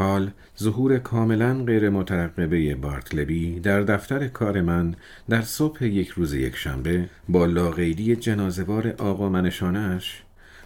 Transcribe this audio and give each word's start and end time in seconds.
حال 0.00 0.30
ظهور 0.58 0.98
کاملا 0.98 1.64
غیر 1.64 1.90
مترقبه 1.90 2.74
بارتلبی 2.74 3.60
در 3.60 3.80
دفتر 3.80 4.28
کار 4.28 4.60
من 4.60 4.94
در 5.28 5.42
صبح 5.42 5.84
یک 5.84 6.08
روز 6.08 6.34
یک 6.34 6.56
شنبه 6.56 7.08
با 7.28 7.46
لاغیدی 7.46 8.16
جنازوار 8.16 8.94
آقا 8.98 9.28
منشانش 9.28 10.22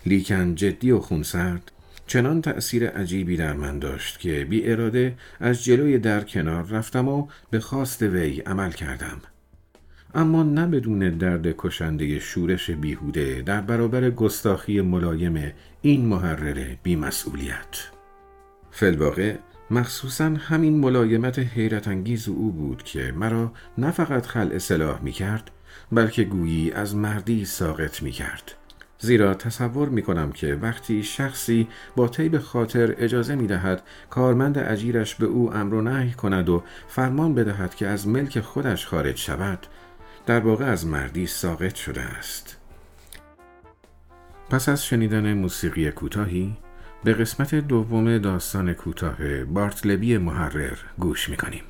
لیکن 0.07 0.55
جدی 0.55 0.91
و 0.91 0.98
خونسرد 0.98 1.73
چنان 2.07 2.43
تأثیر 2.43 2.89
عجیبی 2.89 3.37
در 3.37 3.52
من 3.52 3.79
داشت 3.79 4.19
که 4.19 4.45
بی 4.45 4.70
اراده 4.70 5.15
از 5.41 5.64
جلوی 5.64 5.98
در 5.98 6.21
کنار 6.21 6.66
رفتم 6.66 7.09
و 7.09 7.27
به 7.51 7.61
خواست 7.61 8.03
وی 8.03 8.41
عمل 8.41 8.71
کردم. 8.71 9.21
اما 10.14 10.43
نه 10.43 10.66
بدون 10.66 10.98
درد 10.98 11.55
کشنده 11.59 12.19
شورش 12.19 12.71
بیهوده 12.71 13.43
در 13.43 13.61
برابر 13.61 14.11
گستاخی 14.11 14.80
ملایم 14.80 15.52
این 15.82 16.07
محرر 16.07 16.77
بیمسئولیت. 16.82 17.94
فلواقع 18.77 19.37
مخصوصا 19.70 20.24
همین 20.24 20.80
ملایمت 20.80 21.38
حیرت 21.38 21.88
انگیز 21.88 22.28
او 22.28 22.52
بود 22.52 22.82
که 22.82 23.12
مرا 23.16 23.52
نه 23.78 23.91
فقط 23.91 24.27
خلع 24.27 24.59
سلاح 24.59 25.02
می 25.02 25.12
کرد 25.12 25.51
بلکه 25.92 26.24
گویی 26.24 26.73
از 26.73 26.96
مردی 26.96 27.45
ساقط 27.45 28.02
می 28.02 28.10
کرد. 28.10 28.52
زیرا 28.98 29.34
تصور 29.34 29.88
می 29.88 30.02
کنم 30.02 30.32
که 30.32 30.55
وقتی 30.55 31.02
شخصی 31.02 31.68
با 31.96 32.09
طیب 32.09 32.38
خاطر 32.38 32.95
اجازه 32.98 33.34
می 33.34 33.46
دهد 33.46 33.82
کارمند 34.10 34.59
اجیرش 34.59 35.15
به 35.15 35.27
او 35.27 35.54
امر 35.54 35.74
و 35.74 35.82
نهی 35.82 36.12
کند 36.12 36.48
و 36.48 36.62
فرمان 36.88 37.34
بدهد 37.34 37.74
که 37.74 37.87
از 37.87 38.09
ملک 38.09 38.41
خودش 38.41 38.87
خارج 38.87 39.16
شود 39.16 39.66
در 40.27 40.41
واقع 40.41 40.65
از 40.65 40.87
مردی 40.87 41.27
ساقط 41.27 41.74
شده 41.74 42.01
است. 42.01 42.56
پس 44.51 44.68
از 44.68 44.84
شنیدن 44.84 45.34
موسیقی 45.34 45.91
کوتاهی 45.91 46.56
به 47.05 47.15
قسمت 47.15 47.55
دوم 47.55 48.19
داستان 48.19 48.73
کوتاه 48.73 49.45
بارتلبی 49.45 50.19
محرر 50.19 50.77
گوش 50.99 51.29
می‌کنیم. 51.29 51.65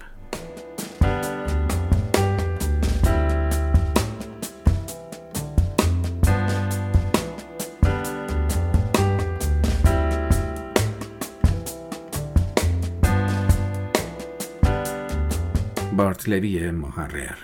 بارتلبی 15.96 16.70
محرر 16.70 17.36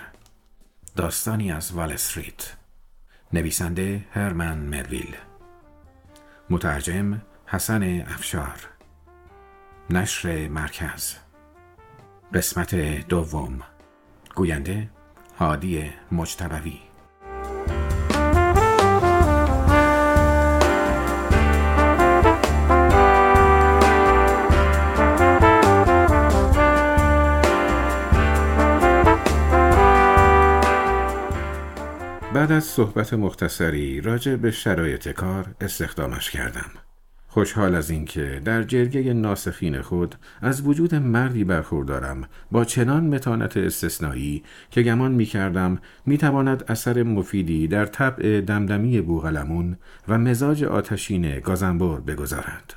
داستانی 0.95 1.51
از 1.51 1.71
وال 1.71 1.91
استریت 1.91 2.53
نویسنده 3.33 4.05
هرمن 4.11 4.57
ملویل 4.57 5.15
مترجم 6.49 7.21
حسن 7.53 7.83
افشار. 8.07 8.59
نشر 9.89 10.47
مرکز. 10.47 11.15
قسمت 12.33 12.75
دوم. 13.07 13.59
گوینده 14.35 14.89
هادی 15.39 15.91
مجتبوی. 16.11 16.79
بعد 32.33 32.51
از 32.51 32.63
صحبت 32.63 33.13
مختصری 33.13 34.01
راجع 34.01 34.35
به 34.35 34.51
شرایط 34.51 35.09
کار 35.09 35.55
استخدامش 35.61 36.31
کردم. 36.31 36.80
خوشحال 37.33 37.75
از 37.75 37.89
اینکه 37.89 38.41
در 38.45 38.63
جرگه 38.63 39.13
ناسخین 39.13 39.81
خود 39.81 40.15
از 40.41 40.67
وجود 40.67 40.95
مردی 40.95 41.43
برخوردارم 41.43 42.27
با 42.51 42.65
چنان 42.65 43.03
متانت 43.07 43.57
استثنایی 43.57 44.43
که 44.71 44.81
گمان 44.81 45.11
می 45.11 45.25
کردم 45.25 45.79
می 46.05 46.17
تواند 46.17 46.63
اثر 46.67 47.03
مفیدی 47.03 47.67
در 47.67 47.85
طبع 47.85 48.41
دمدمی 48.41 49.01
بوغلمون 49.01 49.77
و 50.07 50.17
مزاج 50.17 50.63
آتشین 50.63 51.39
گازنبور 51.39 52.01
بگذارد. 52.01 52.73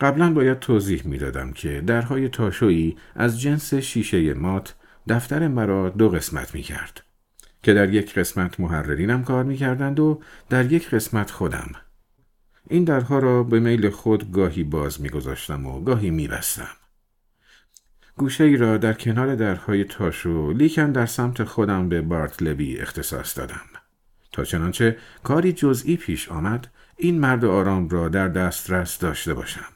قبلا 0.00 0.32
باید 0.32 0.58
توضیح 0.58 1.02
می 1.04 1.18
دادم 1.18 1.52
که 1.52 1.80
درهای 1.80 2.28
تاشویی 2.28 2.96
از 3.16 3.40
جنس 3.40 3.74
شیشه 3.74 4.34
مات 4.34 4.74
دفتر 5.08 5.48
مرا 5.48 5.88
دو 5.88 6.08
قسمت 6.08 6.54
می 6.54 6.62
کرد 6.62 7.02
که 7.62 7.74
در 7.74 7.94
یک 7.94 8.14
قسمت 8.14 8.60
محررینم 8.60 9.24
کار 9.24 9.44
می 9.44 9.56
کردند 9.56 10.00
و 10.00 10.20
در 10.50 10.72
یک 10.72 10.90
قسمت 10.90 11.30
خودم 11.30 11.70
این 12.70 12.84
درها 12.84 13.18
را 13.18 13.42
به 13.42 13.60
میل 13.60 13.90
خود 13.90 14.32
گاهی 14.32 14.64
باز 14.64 15.00
میگذاشتم 15.00 15.66
و 15.66 15.80
گاهی 15.80 16.10
میبستم. 16.10 16.68
گوشه 18.16 18.44
ای 18.44 18.56
را 18.56 18.76
در 18.76 18.92
کنار 18.92 19.34
درهای 19.34 19.84
تاشو 19.84 20.52
لیکن 20.52 20.92
در 20.92 21.06
سمت 21.06 21.44
خودم 21.44 21.88
به 21.88 22.00
بارت 22.00 22.42
لبی 22.42 22.78
اختصاص 22.78 23.38
دادم. 23.38 23.66
تا 24.32 24.44
چنانچه 24.44 24.96
کاری 25.22 25.52
جزئی 25.52 25.96
پیش 25.96 26.28
آمد 26.28 26.68
این 26.96 27.20
مرد 27.20 27.44
آرام 27.44 27.88
را 27.88 28.08
در 28.08 28.28
دسترس 28.28 28.98
داشته 28.98 29.34
باشم. 29.34 29.72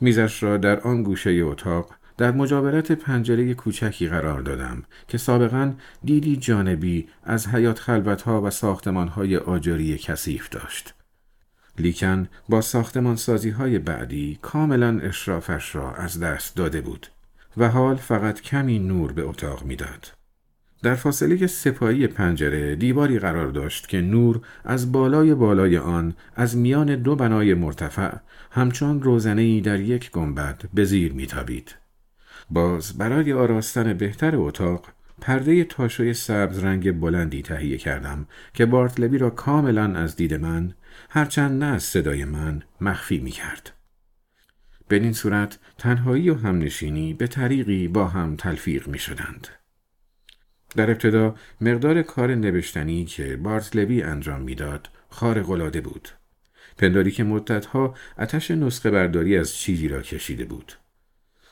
میزش 0.00 0.42
را 0.42 0.56
در 0.56 0.80
آن 0.80 1.02
گوشه 1.02 1.30
اتاق 1.30 1.94
در 2.16 2.30
مجاورت 2.30 2.92
پنجره 2.92 3.54
کوچکی 3.54 4.08
قرار 4.08 4.40
دادم 4.40 4.82
که 5.08 5.18
سابقا 5.18 5.74
دیدی 6.04 6.36
جانبی 6.36 7.08
از 7.24 7.48
حیات 7.48 7.78
خلوتها 7.78 8.42
و 8.42 8.50
ساختمانهای 8.50 9.36
آجری 9.36 9.98
کثیف 9.98 10.48
داشت. 10.48 10.94
لیکن 11.78 12.28
با 12.48 12.60
ساختمان 12.60 13.16
سازی 13.16 13.50
های 13.50 13.78
بعدی 13.78 14.38
کاملا 14.42 14.98
اشرافش 15.02 15.74
را 15.74 15.94
از 15.94 16.20
دست 16.20 16.56
داده 16.56 16.80
بود 16.80 17.06
و 17.56 17.68
حال 17.68 17.96
فقط 17.96 18.40
کمی 18.40 18.78
نور 18.78 19.12
به 19.12 19.22
اتاق 19.22 19.64
می‌داد. 19.64 20.12
در 20.82 20.94
فاصله 20.94 21.46
سپایی 21.46 22.06
پنجره 22.06 22.76
دیواری 22.76 23.18
قرار 23.18 23.48
داشت 23.48 23.88
که 23.88 24.00
نور 24.00 24.40
از 24.64 24.92
بالای 24.92 25.34
بالای 25.34 25.78
آن 25.78 26.14
از 26.36 26.56
میان 26.56 26.96
دو 26.96 27.16
بنای 27.16 27.54
مرتفع 27.54 28.16
همچون 28.50 29.02
روزنهای 29.02 29.60
در 29.60 29.80
یک 29.80 30.10
گنبد 30.10 30.62
به 30.74 30.84
زیر 30.84 31.12
میتابید. 31.12 31.74
باز 32.50 32.98
برای 32.98 33.32
آراستن 33.32 33.94
بهتر 33.94 34.36
اتاق 34.36 34.86
پرده 35.20 35.64
تاشوی 35.64 36.14
سبز 36.14 36.58
رنگ 36.58 37.00
بلندی 37.00 37.42
تهیه 37.42 37.78
کردم 37.78 38.26
که 38.54 38.66
بارتلبی 38.66 39.18
را 39.18 39.30
کاملا 39.30 39.84
از 39.94 40.16
دید 40.16 40.34
من 40.34 40.74
هرچند 41.08 41.64
نه 41.64 41.66
از 41.66 41.82
صدای 41.82 42.24
من 42.24 42.62
مخفی 42.80 43.18
می 43.18 43.30
کرد. 43.30 43.72
به 44.88 44.96
این 44.96 45.12
صورت 45.12 45.58
تنهایی 45.78 46.30
و 46.30 46.34
همنشینی 46.34 47.14
به 47.14 47.26
طریقی 47.26 47.88
با 47.88 48.08
هم 48.08 48.36
تلفیق 48.36 48.88
می 48.88 48.98
شدند. 48.98 49.48
در 50.76 50.90
ابتدا 50.90 51.34
مقدار 51.60 52.02
کار 52.02 52.34
نوشتنی 52.34 53.04
که 53.04 53.36
بارتلبی 53.36 54.02
انجام 54.02 54.40
می‌داد 54.40 54.88
خارق‌العاده 55.08 55.80
بود. 55.80 56.08
پنداری 56.78 57.10
که 57.10 57.24
مدتها 57.24 57.94
اتش 58.18 58.50
نسخه 58.50 58.90
برداری 58.90 59.36
از 59.36 59.54
چیزی 59.54 59.88
را 59.88 60.02
کشیده 60.02 60.44
بود. 60.44 60.72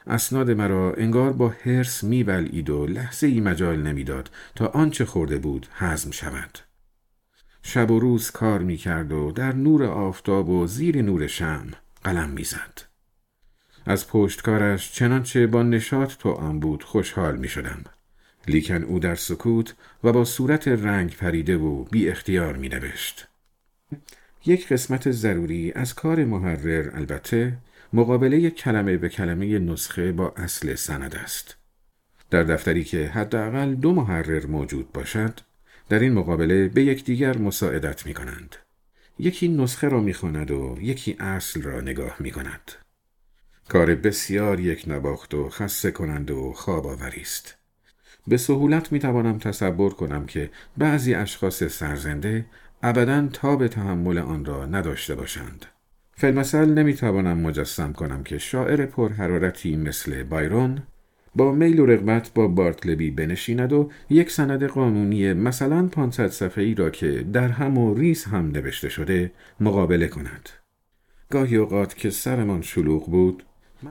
اسناد 0.06 0.50
مرا 0.50 0.94
انگار 0.94 1.32
با 1.32 1.48
هرس 1.48 2.04
میبلعید 2.04 2.70
و 2.70 2.86
لحظه 2.86 3.26
ای 3.26 3.40
مجال 3.40 3.82
نمی‌داد 3.82 4.30
تا 4.54 4.66
آنچه 4.66 5.04
خورده 5.04 5.38
بود 5.38 5.66
هضم 5.72 6.10
شود. 6.10 6.58
شب 7.68 7.90
و 7.90 7.98
روز 7.98 8.30
کار 8.30 8.62
می 8.62 8.76
کرد 8.76 9.12
و 9.12 9.32
در 9.32 9.52
نور 9.52 9.84
آفتاب 9.84 10.48
و 10.48 10.66
زیر 10.66 11.02
نور 11.02 11.26
شم 11.26 11.66
قلم 12.04 12.30
می‌زد. 12.30 12.82
از 13.86 14.08
پشتکارش 14.08 14.92
چنانچه 14.92 15.46
با 15.46 15.62
نشاط 15.62 16.26
آن 16.26 16.60
بود 16.60 16.82
خوشحال 16.84 17.36
می 17.36 17.48
شدم. 17.48 17.84
لیکن 18.48 18.82
او 18.82 18.98
در 18.98 19.14
سکوت 19.14 19.74
و 20.04 20.12
با 20.12 20.24
صورت 20.24 20.68
رنگ 20.68 21.16
پریده 21.16 21.56
و 21.56 21.84
بی 21.84 22.08
اختیار 22.08 22.56
می 22.56 22.68
نوشت. 22.68 23.28
یک 24.46 24.68
قسمت 24.68 25.10
ضروری 25.10 25.72
از 25.72 25.94
کار 25.94 26.24
محرر 26.24 26.96
البته 26.96 27.56
مقابله 27.92 28.50
کلمه 28.50 28.96
به 28.96 29.08
کلمه 29.08 29.58
نسخه 29.58 30.12
با 30.12 30.34
اصل 30.36 30.74
سند 30.74 31.14
است. 31.14 31.56
در 32.30 32.42
دفتری 32.42 32.84
که 32.84 33.06
حداقل 33.06 33.74
دو 33.74 33.92
محرر 33.92 34.46
موجود 34.46 34.92
باشد 34.92 35.40
در 35.88 35.98
این 35.98 36.12
مقابله 36.12 36.68
به 36.68 36.84
یکدیگر 36.84 37.38
مساعدت 37.38 38.06
می 38.06 38.14
کنند. 38.14 38.56
یکی 39.18 39.48
نسخه 39.48 39.88
را 39.88 40.00
می 40.00 40.12
و 40.12 40.80
یکی 40.80 41.16
اصل 41.20 41.62
را 41.62 41.80
نگاه 41.80 42.16
می 42.20 42.30
کند. 42.30 42.72
کار 43.68 43.94
بسیار 43.94 44.60
یک 44.60 44.84
نباخت 44.86 45.34
و 45.34 45.48
خسته 45.48 45.90
کنند 45.90 46.30
و 46.30 46.52
خواب 46.52 46.86
آوری 46.86 47.20
است. 47.20 47.56
به 48.26 48.36
سهولت 48.36 48.92
می 48.92 48.98
توانم 48.98 49.38
تصور 49.38 49.94
کنم 49.94 50.26
که 50.26 50.50
بعضی 50.76 51.14
اشخاص 51.14 51.62
سرزنده 51.62 52.46
ابدا 52.82 53.28
تاب 53.32 53.66
تحمل 53.66 54.18
آن 54.18 54.44
را 54.44 54.66
نداشته 54.66 55.14
باشند. 55.14 55.66
فلمسل 56.12 56.68
نمی 56.68 56.94
توانم 56.94 57.38
مجسم 57.38 57.92
کنم 57.92 58.22
که 58.22 58.38
شاعر 58.38 58.86
پرحرارتی 58.86 59.76
مثل 59.76 60.22
بایرون 60.22 60.82
با 61.36 61.52
میل 61.52 61.80
و 61.80 61.86
رغبت 61.86 62.30
با 62.34 62.48
بارتلبی 62.48 63.10
بنشیند 63.10 63.72
و 63.72 63.90
یک 64.10 64.30
سند 64.30 64.64
قانونی 64.64 65.32
مثلا 65.32 65.86
500 65.86 66.26
صفحه 66.26 66.64
ای 66.64 66.74
را 66.74 66.90
که 66.90 67.24
در 67.32 67.48
هم 67.48 67.78
و 67.78 67.94
ریز 67.94 68.24
هم 68.24 68.50
نوشته 68.50 68.88
شده 68.88 69.32
مقابله 69.60 70.08
کند. 70.08 70.48
گاهی 71.30 71.56
اوقات 71.56 71.96
که 71.96 72.10
سرمان 72.10 72.62
شلوغ 72.62 73.10
بود 73.10 73.42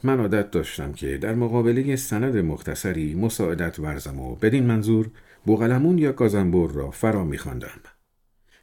من 0.04 0.20
عادت 0.20 0.52
داشتم 0.52 0.92
که 0.94 1.18
در 1.18 1.36
مقابله 1.36 1.96
سند 1.96 2.38
مختصری 2.38 3.16
مساعدت 3.16 3.80
ورزم 3.80 4.20
و 4.20 4.36
بدین 4.36 4.66
منظور 4.66 5.10
بوغلمون 5.46 5.98
یا 5.98 6.12
گازنبور 6.12 6.72
را 6.72 6.92
فرا 6.92 7.24
میخواندم. 7.24 7.80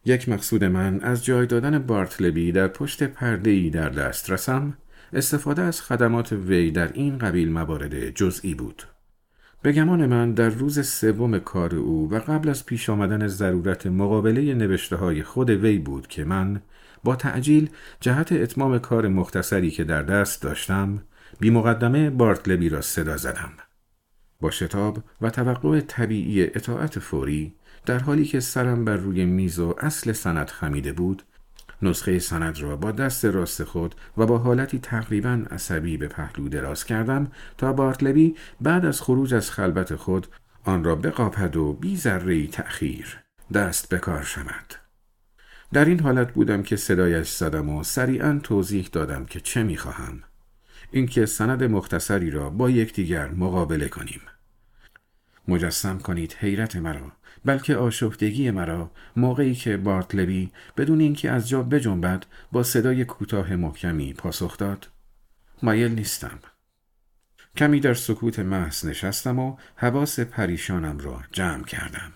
یک 0.05 0.29
مقصود 0.29 0.65
من 0.65 1.01
از 1.01 1.25
جای 1.25 1.47
دادن 1.47 1.79
بارتلبی 1.79 2.53
در 2.53 2.69
پشت 2.69 3.03
پرده 3.03 3.71
در 3.71 3.89
دست 3.89 4.31
رسم 4.31 4.75
استفاده 5.13 5.63
از 5.63 5.83
خدمات 5.83 6.33
وی 6.33 6.71
در 6.71 6.93
این 6.93 7.19
قبیل 7.19 7.53
موارد 7.53 8.11
جزئی 8.11 8.55
بود. 8.55 8.83
به 9.63 9.73
گمان 9.73 10.07
من 10.07 10.33
در 10.33 10.49
روز 10.49 10.87
سوم 10.87 11.39
کار 11.39 11.75
او 11.75 12.11
و 12.11 12.19
قبل 12.19 12.49
از 12.49 12.67
پیش 12.67 12.91
آمدن 12.91 13.27
ضرورت 13.27 13.87
مقابله 13.87 14.55
نوشته 14.55 14.97
های 14.97 15.23
خود 15.23 15.51
وی 15.51 15.79
بود 15.79 16.07
که 16.07 16.25
من 16.25 16.61
با 17.05 17.17
تعجیل 17.17 17.71
جهت 18.01 18.33
اتمام 18.33 18.79
کار 18.79 19.09
مختصری 19.09 19.71
که 19.71 19.85
در 19.85 20.03
دست 20.03 20.43
داشتم 20.43 21.03
بی 21.41 21.51
مقدمه 21.51 22.11
بارتلبی 22.11 22.69
را 22.69 22.81
صدا 22.81 23.17
زدم. 23.17 23.53
با 24.41 24.51
شتاب 24.51 24.99
و 25.21 25.31
توقع 25.31 25.81
طبیعی 25.81 26.43
اطاعت 26.43 26.99
فوری 26.99 27.55
در 27.87 27.99
حالی 27.99 28.25
که 28.25 28.41
سرم 28.41 28.85
بر 28.85 28.97
روی 28.97 29.25
میز 29.25 29.59
و 29.59 29.75
اصل 29.79 30.13
سند 30.13 30.49
خمیده 30.51 30.93
بود 30.93 31.23
نسخه 31.83 32.19
سند 32.19 32.59
را 32.59 32.77
با 32.77 32.93
دست 32.93 33.25
راست 33.25 33.65
خود 33.65 33.95
و 34.17 34.27
با 34.27 34.39
حالتی 34.39 34.79
تقریبا 34.79 35.45
عصبی 35.51 35.97
به 35.97 36.09
پهلو 36.09 36.49
دراز 36.49 36.85
کردم 36.85 37.31
تا 37.59 37.73
بارتلبی 37.73 38.37
بعد 38.61 38.85
از 38.85 39.03
خروج 39.03 39.35
از 39.35 39.51
خلبت 39.51 39.95
خود 39.95 40.27
آن 40.65 40.85
را 40.85 40.97
بقاپد 40.97 41.57
و 41.57 41.73
بی 41.73 41.97
ذره 41.97 42.47
تأخیر 42.47 43.19
دست 43.55 43.89
به 43.89 43.99
کار 43.99 44.23
شود. 44.23 44.75
در 45.73 45.85
این 45.85 46.01
حالت 46.01 46.33
بودم 46.33 46.63
که 46.63 46.77
صدایش 46.77 47.31
زدم 47.31 47.69
و 47.69 47.85
سریعا 47.85 48.41
توضیح 48.43 48.89
دادم 48.93 49.25
که 49.25 49.41
چه 49.41 49.63
می‌خواهم. 49.63 50.23
اینکه 50.91 51.27
سند 51.27 51.65
مختصری 51.65 52.31
را 52.31 52.51
با 52.51 52.71
یکدیگر 52.71 53.31
مقابله 53.31 53.89
کنیم. 53.89 54.21
مجسم 55.49 55.99
کنید 55.99 56.37
حیرت 56.39 56.77
مرا 56.77 57.13
بلکه 57.45 57.77
آشفتگی 57.77 58.51
مرا. 58.51 58.91
موقعی 59.17 59.55
که 59.55 59.77
بارتلوی 59.77 60.51
بدون 60.77 61.01
اینکه 61.01 61.31
از 61.31 61.49
جا 61.49 61.63
بجنبد 61.63 62.27
با 62.53 62.63
صدای 62.63 63.05
کوتاه 63.05 63.57
محکمی 63.57 64.13
پاسخ 64.13 64.57
داد 64.57 64.89
مایل 65.63 65.93
نیستم. 65.93 66.39
کمی 67.57 67.81
در 67.81 67.95
سکوت 67.95 68.39
محض 68.39 68.87
نشستم 68.87 69.39
و 69.39 69.57
حواس 69.77 70.21
پریشانم 70.21 70.99
را 70.99 71.21
جمع 71.33 71.65
کردم. 71.65 72.13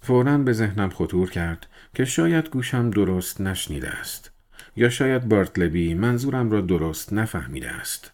فورا 0.00 0.38
به 0.38 0.52
ذهنم 0.52 0.90
خطور 0.90 1.30
کرد 1.30 1.66
که 1.94 2.04
شاید 2.04 2.50
گوشم 2.50 2.90
درست 2.90 3.40
نشنیده 3.40 3.88
است 3.90 4.30
یا 4.76 4.88
شاید 4.88 5.28
بارتلبی 5.28 5.94
منظورم 5.94 6.50
را 6.50 6.60
درست 6.60 7.12
نفهمیده 7.12 7.70
است. 7.70 8.13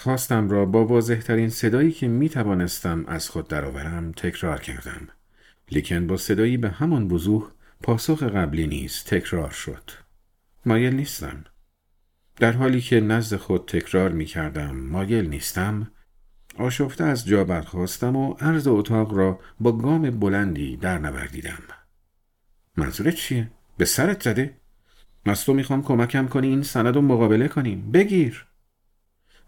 خواستم 0.00 0.48
را 0.48 0.64
با 0.64 0.84
واضحترین 0.84 1.48
صدایی 1.48 1.92
که 1.92 2.08
می 2.08 2.28
توانستم 2.28 3.04
از 3.08 3.28
خود 3.28 3.48
درآورم 3.48 4.12
تکرار 4.12 4.60
کردم. 4.60 5.08
لیکن 5.70 6.06
با 6.06 6.16
صدایی 6.16 6.56
به 6.56 6.70
همان 6.70 7.10
وضوح 7.10 7.50
پاسخ 7.82 8.22
قبلی 8.22 8.66
نیز 8.66 9.04
تکرار 9.04 9.50
شد. 9.50 9.90
مایل 10.66 10.94
نیستم. 10.94 11.44
در 12.36 12.52
حالی 12.52 12.80
که 12.80 13.00
نزد 13.00 13.36
خود 13.36 13.64
تکرار 13.66 14.12
می 14.12 14.24
کردم 14.24 14.76
مایل 14.76 15.28
نیستم 15.28 15.90
آشفته 16.58 17.04
از 17.04 17.26
جا 17.26 17.44
برخواستم 17.44 18.16
و 18.16 18.34
عرض 18.34 18.66
اتاق 18.66 19.14
را 19.14 19.38
با 19.60 19.72
گام 19.72 20.10
بلندی 20.10 20.76
در 20.76 20.98
نوردیدم. 20.98 21.62
منظورت 22.76 23.14
چیه؟ 23.14 23.50
به 23.76 23.84
سرت 23.84 24.22
زده؟ 24.22 24.56
از 25.24 25.44
تو 25.44 25.54
می‌خوام 25.54 25.82
کمکم 25.82 26.28
کنی 26.28 26.48
این 26.48 26.62
سند 26.62 26.94
رو 26.94 27.02
مقابله 27.02 27.48
کنیم. 27.48 27.90
بگیر! 27.92 28.49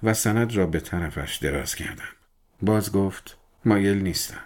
و 0.03 0.15
سند 0.15 0.57
را 0.57 0.67
به 0.67 0.81
طرفش 0.81 1.37
دراز 1.37 1.75
کردم. 1.75 2.13
باز 2.63 2.93
گفت 2.93 3.39
مایل 3.65 3.99
نیستم. 3.99 4.45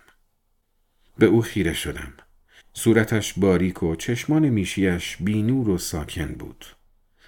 به 1.19 1.27
او 1.27 1.43
خیره 1.43 1.75
شدم. 1.75 2.13
صورتش 2.73 3.35
باریک 3.37 3.83
و 3.83 3.97
چشمان 3.97 4.49
میشیش 4.49 5.17
بینور 5.21 5.69
و 5.69 5.79
ساکن 5.79 6.27
بود. 6.27 6.67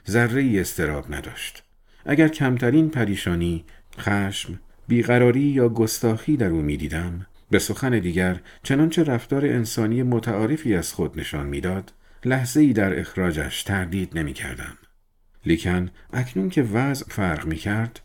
ذره 0.08 0.40
ای 0.40 0.60
استراب 0.60 1.14
نداشت. 1.14 1.62
اگر 2.06 2.28
کمترین 2.28 2.90
پریشانی، 2.90 3.64
خشم، 3.98 4.60
بیقراری 4.88 5.40
یا 5.40 5.68
گستاخی 5.68 6.36
در 6.36 6.48
او 6.48 6.62
می‌دیدم، 6.62 7.26
به 7.50 7.58
سخن 7.58 7.98
دیگر 7.98 8.40
چنانچه 8.62 9.04
رفتار 9.04 9.44
انسانی 9.44 10.02
متعارفی 10.02 10.74
از 10.74 10.92
خود 10.92 11.20
نشان 11.20 11.46
می‌داد، 11.46 11.92
لحظه 12.24 12.60
ای 12.60 12.72
در 12.72 13.00
اخراجش 13.00 13.62
تردید 13.62 14.18
نمی 14.18 14.32
کردم. 14.32 14.78
لیکن 15.46 15.90
اکنون 16.12 16.50
که 16.50 16.62
وضع 16.62 17.06
فرق 17.08 17.46
می 17.46 17.56
کرد 17.56 18.00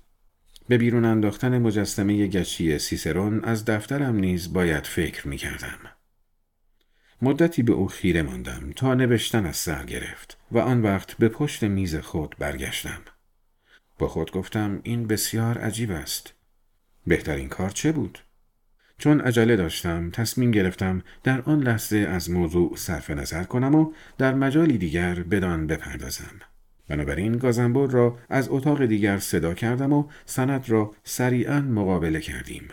به 0.67 0.77
بیرون 0.77 1.05
انداختن 1.05 1.57
مجسمه 1.57 2.27
گچی 2.27 2.79
سیسرون 2.79 3.43
از 3.43 3.65
دفترم 3.65 4.15
نیز 4.15 4.53
باید 4.53 4.87
فکر 4.87 5.27
می 5.27 5.37
کردم. 5.37 5.79
مدتی 7.21 7.63
به 7.63 7.73
او 7.73 7.87
خیره 7.87 8.21
ماندم 8.21 8.71
تا 8.75 8.93
نوشتن 8.93 9.45
از 9.45 9.57
سر 9.57 9.85
گرفت 9.85 10.37
و 10.51 10.59
آن 10.59 10.81
وقت 10.81 11.13
به 11.17 11.29
پشت 11.29 11.63
میز 11.63 11.95
خود 11.95 12.35
برگشتم. 12.39 13.01
با 13.99 14.07
خود 14.07 14.31
گفتم 14.31 14.79
این 14.83 15.07
بسیار 15.07 15.57
عجیب 15.57 15.91
است. 15.91 16.33
بهترین 17.07 17.49
کار 17.49 17.69
چه 17.69 17.91
بود؟ 17.91 18.19
چون 18.97 19.21
عجله 19.21 19.55
داشتم 19.55 20.09
تصمیم 20.09 20.51
گرفتم 20.51 21.03
در 21.23 21.41
آن 21.41 21.59
لحظه 21.59 21.97
از 21.97 22.31
موضوع 22.31 22.75
صرف 22.75 23.09
نظر 23.09 23.43
کنم 23.43 23.75
و 23.75 23.93
در 24.17 24.33
مجالی 24.33 24.77
دیگر 24.77 25.15
بدان 25.15 25.67
بپردازم. 25.67 26.39
بنابراین 26.87 27.37
گازنبور 27.37 27.89
را 27.89 28.17
از 28.29 28.47
اتاق 28.49 28.85
دیگر 28.85 29.17
صدا 29.17 29.53
کردم 29.53 29.93
و 29.93 30.07
سند 30.25 30.69
را 30.69 30.91
سریعا 31.03 31.61
مقابله 31.61 32.21
کردیم. 32.21 32.67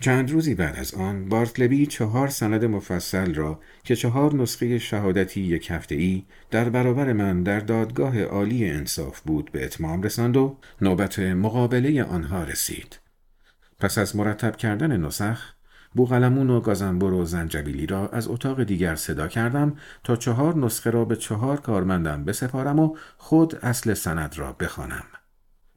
چند 0.00 0.30
روزی 0.30 0.54
بعد 0.54 0.76
از 0.76 0.94
آن 0.94 1.28
بارتلبی 1.28 1.86
چهار 1.86 2.28
سند 2.28 2.64
مفصل 2.64 3.34
را 3.34 3.60
که 3.84 3.96
چهار 3.96 4.34
نسخه 4.34 4.78
شهادتی 4.78 5.40
یک 5.40 5.70
هفته 5.70 5.94
ای 5.94 6.24
در 6.50 6.68
برابر 6.68 7.12
من 7.12 7.42
در 7.42 7.60
دادگاه 7.60 8.22
عالی 8.22 8.70
انصاف 8.70 9.20
بود 9.20 9.52
به 9.52 9.64
اتمام 9.64 10.02
رساند 10.02 10.36
و 10.36 10.58
نوبت 10.80 11.18
مقابله 11.18 12.04
آنها 12.04 12.44
رسید. 12.44 12.98
پس 13.78 13.98
از 13.98 14.16
مرتب 14.16 14.56
کردن 14.56 14.96
نسخ 14.96 15.55
بوغلمون 15.96 16.50
و 16.50 16.60
گازنبر 16.60 17.12
و 17.12 17.24
زنجبیلی 17.24 17.86
را 17.86 18.08
از 18.08 18.28
اتاق 18.28 18.62
دیگر 18.62 18.94
صدا 18.94 19.28
کردم 19.28 19.76
تا 20.04 20.16
چهار 20.16 20.56
نسخه 20.56 20.90
را 20.90 21.04
به 21.04 21.16
چهار 21.16 21.60
کارمندم 21.60 22.24
بسپارم 22.24 22.78
و 22.78 22.96
خود 23.16 23.54
اصل 23.54 23.94
سند 23.94 24.38
را 24.38 24.52
بخوانم. 24.52 25.04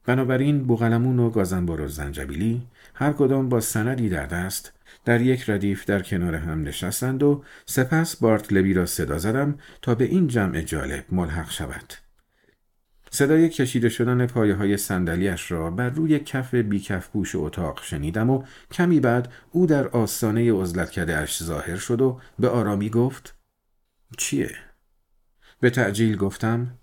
بنابراین 0.06 0.64
بوغلمون 0.64 1.20
و 1.20 1.30
گازنبر 1.30 1.82
و 1.82 1.88
زنجبیلی 1.88 2.62
هر 2.94 3.14
کدام 3.14 3.50
با 3.50 3.60
سندی 3.60 4.10
در 4.10 4.26
دست 4.26 4.74
در 5.06 5.22
یک 5.22 5.50
ردیف 5.50 5.86
در 5.86 6.02
کنار 6.02 6.36
هم 6.36 6.64
نشستند 6.64 7.24
و 7.24 7.44
سپس 7.66 8.16
بارتلبی 8.16 8.74
را 8.74 8.86
صدا 8.86 9.18
زدم 9.18 9.56
تا 9.82 9.96
به 9.96 10.06
این 10.06 10.28
جمع 10.28 10.62
جالب 10.62 11.06
ملحق 11.12 11.52
شود. 11.52 12.09
صدای 13.12 13.50
کشیده 13.50 13.90
شدن 13.90 14.28
پایه 14.28 14.56
های 14.56 14.78
سندلیش 14.78 15.52
را 15.52 15.72
بر 15.72 15.90
روی 15.90 16.20
کف 16.20 16.56
بیکف 16.56 17.08
بوش 17.08 17.36
اتاق 17.36 17.84
شنیدم 17.84 18.30
و 18.30 18.44
کمی 18.72 19.00
بعد 19.00 19.32
او 19.52 19.66
در 19.66 19.88
آستانه 19.88 20.54
عزلت 20.54 20.92
کرده 20.92 21.18
اش 21.18 21.44
ظاهر 21.44 21.78
شد 21.78 22.02
و 22.02 22.20
به 22.40 22.50
آرامی 22.50 22.90
گفت 22.90 23.36
چیه؟ 24.18 24.56
به 25.60 25.70
تعجیل 25.70 26.18
گفتم 26.18 26.78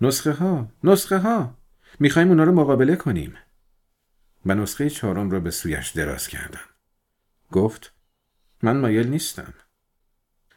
نسخه 0.00 0.32
ها 0.32 0.68
نسخه 0.84 1.18
ها 1.18 1.58
می‌خوایم 2.00 2.28
اونا 2.28 2.44
رو 2.44 2.52
مقابله 2.52 2.96
کنیم. 2.96 3.34
و 4.46 4.54
نسخه 4.54 4.90
چهارم 4.90 5.30
را 5.30 5.40
به 5.40 5.50
سویش 5.50 5.90
دراز 5.90 6.28
کردم. 6.28 6.68
گفت 7.52 7.92
من 8.62 8.76
مایل 8.76 9.08
نیستم. 9.08 9.54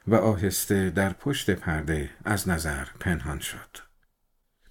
و 0.07 0.15
آهسته 0.15 0.89
در 0.89 1.13
پشت 1.13 1.49
پرده 1.49 2.09
از 2.25 2.49
نظر 2.49 2.85
پنهان 2.99 3.39
شد. 3.39 3.86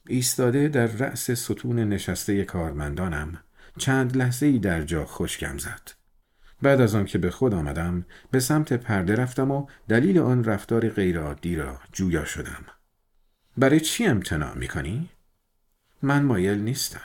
ایستاده 0.09 0.69
در 0.69 0.87
رأس 0.87 1.31
ستون 1.31 1.79
نشسته 1.79 2.45
کارمندانم 2.45 3.39
چند 3.79 4.17
لحظه 4.17 4.47
ای 4.47 4.59
در 4.59 4.83
جا 4.83 5.05
خشکم 5.05 5.59
زد. 5.59 5.91
بعد 6.63 6.81
از 6.81 6.95
آن 6.95 7.05
که 7.05 7.19
به 7.19 7.31
خود 7.31 7.55
آمدم 7.55 8.07
به 8.31 8.41
سمت 8.41 8.73
پرده 8.73 9.15
رفتم 9.15 9.51
و 9.51 9.67
دلیل 9.89 10.19
آن 10.19 10.45
رفتار 10.45 10.89
غیرعادی 10.89 11.57
را 11.57 11.81
جویا 11.93 12.25
شدم. 12.25 12.65
برای 13.57 13.81
چی 13.81 14.07
امتناع 14.07 14.55
می‌کنی؟ 14.55 15.09
من 16.03 16.23
مایل 16.23 16.59
نیستم. 16.59 17.01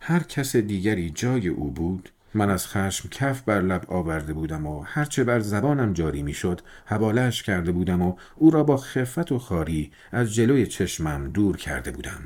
هر 0.00 0.22
کس 0.22 0.56
دیگری 0.56 1.10
جای 1.10 1.48
او 1.48 1.70
بود 1.70 2.10
من 2.34 2.50
از 2.50 2.66
خشم 2.66 3.08
کف 3.08 3.42
بر 3.42 3.60
لب 3.60 3.84
آورده 3.88 4.32
بودم 4.32 4.66
و 4.66 4.82
هرچه 4.82 5.24
بر 5.24 5.40
زبانم 5.40 5.92
جاری 5.92 6.22
می‌شد 6.22 6.60
حوالش 6.86 7.42
کرده 7.42 7.72
بودم 7.72 8.02
و 8.02 8.16
او 8.36 8.50
را 8.50 8.64
با 8.64 8.76
خفت 8.76 9.32
و 9.32 9.38
خاری 9.38 9.92
از 10.12 10.34
جلوی 10.34 10.66
چشمم 10.66 11.30
دور 11.30 11.56
کرده 11.56 11.90
بودم. 11.90 12.24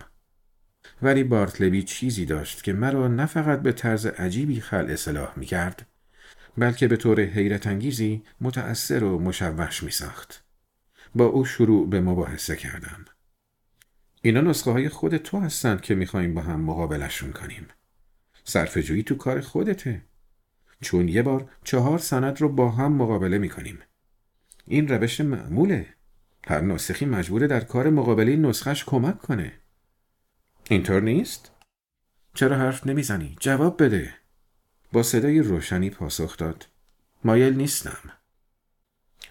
ولی 1.03 1.25
بارتلبی 1.25 1.83
چیزی 1.83 2.25
داشت 2.25 2.63
که 2.63 2.73
مرا 2.73 3.09
نه 3.09 3.27
فقط 3.27 3.63
به 3.63 3.73
طرز 3.73 4.07
عجیبی 4.07 4.61
خل 4.61 4.87
اصلاح 4.91 5.33
می 5.37 5.47
کرد 5.47 5.87
بلکه 6.59 6.89
به 6.89 6.97
طور 6.97 7.21
حیرت 7.21 7.67
انگیزی 7.67 8.23
متأثر 8.41 9.05
و 9.05 9.19
مشوش 9.19 9.83
می 9.83 9.91
ساخت. 9.91 10.45
با 11.15 11.25
او 11.25 11.45
شروع 11.45 11.91
به 11.91 12.01
مباحثه 12.01 12.57
کردم. 12.57 13.05
اینا 14.23 14.41
نسخه 14.41 14.71
های 14.71 14.89
خود 14.89 15.17
تو 15.17 15.41
هستند 15.41 15.81
که 15.81 15.95
می‌خوایم 15.95 16.35
با 16.35 16.41
هم 16.41 16.61
مقابلشون 16.61 17.33
کنیم 17.33 17.67
صرفجویی 18.49 19.03
تو 19.03 19.15
کار 19.15 19.41
خودته. 19.41 20.03
چون 20.81 21.09
یه 21.09 21.23
بار 21.23 21.51
چهار 21.65 21.99
سند 21.99 22.41
رو 22.41 22.49
با 22.49 22.71
هم 22.71 22.93
مقابله 22.93 23.39
می‌کنیم. 23.39 23.79
این 24.67 24.89
روش 24.89 25.21
معموله. 25.21 25.87
هر 26.47 26.61
ناسخی 26.61 27.07
مجبوره 27.07 27.47
در 27.47 27.61
کار 27.61 27.91
مقابله 27.91 28.37
نسخش 28.37 28.85
کمک 28.85 29.19
کنه. 29.19 29.53
اینطور 30.71 31.03
نیست؟ 31.03 31.51
چرا 32.35 32.57
حرف 32.57 32.87
نمی‌زنی؟ 32.87 33.37
جواب 33.41 33.83
بده. 33.83 34.15
با 34.93 35.03
صدای 35.03 35.41
روشنی 35.41 35.91
پاسخ 35.91 36.37
داد. 36.37 36.67
مایل 37.25 37.57
نیستم. 37.57 38.13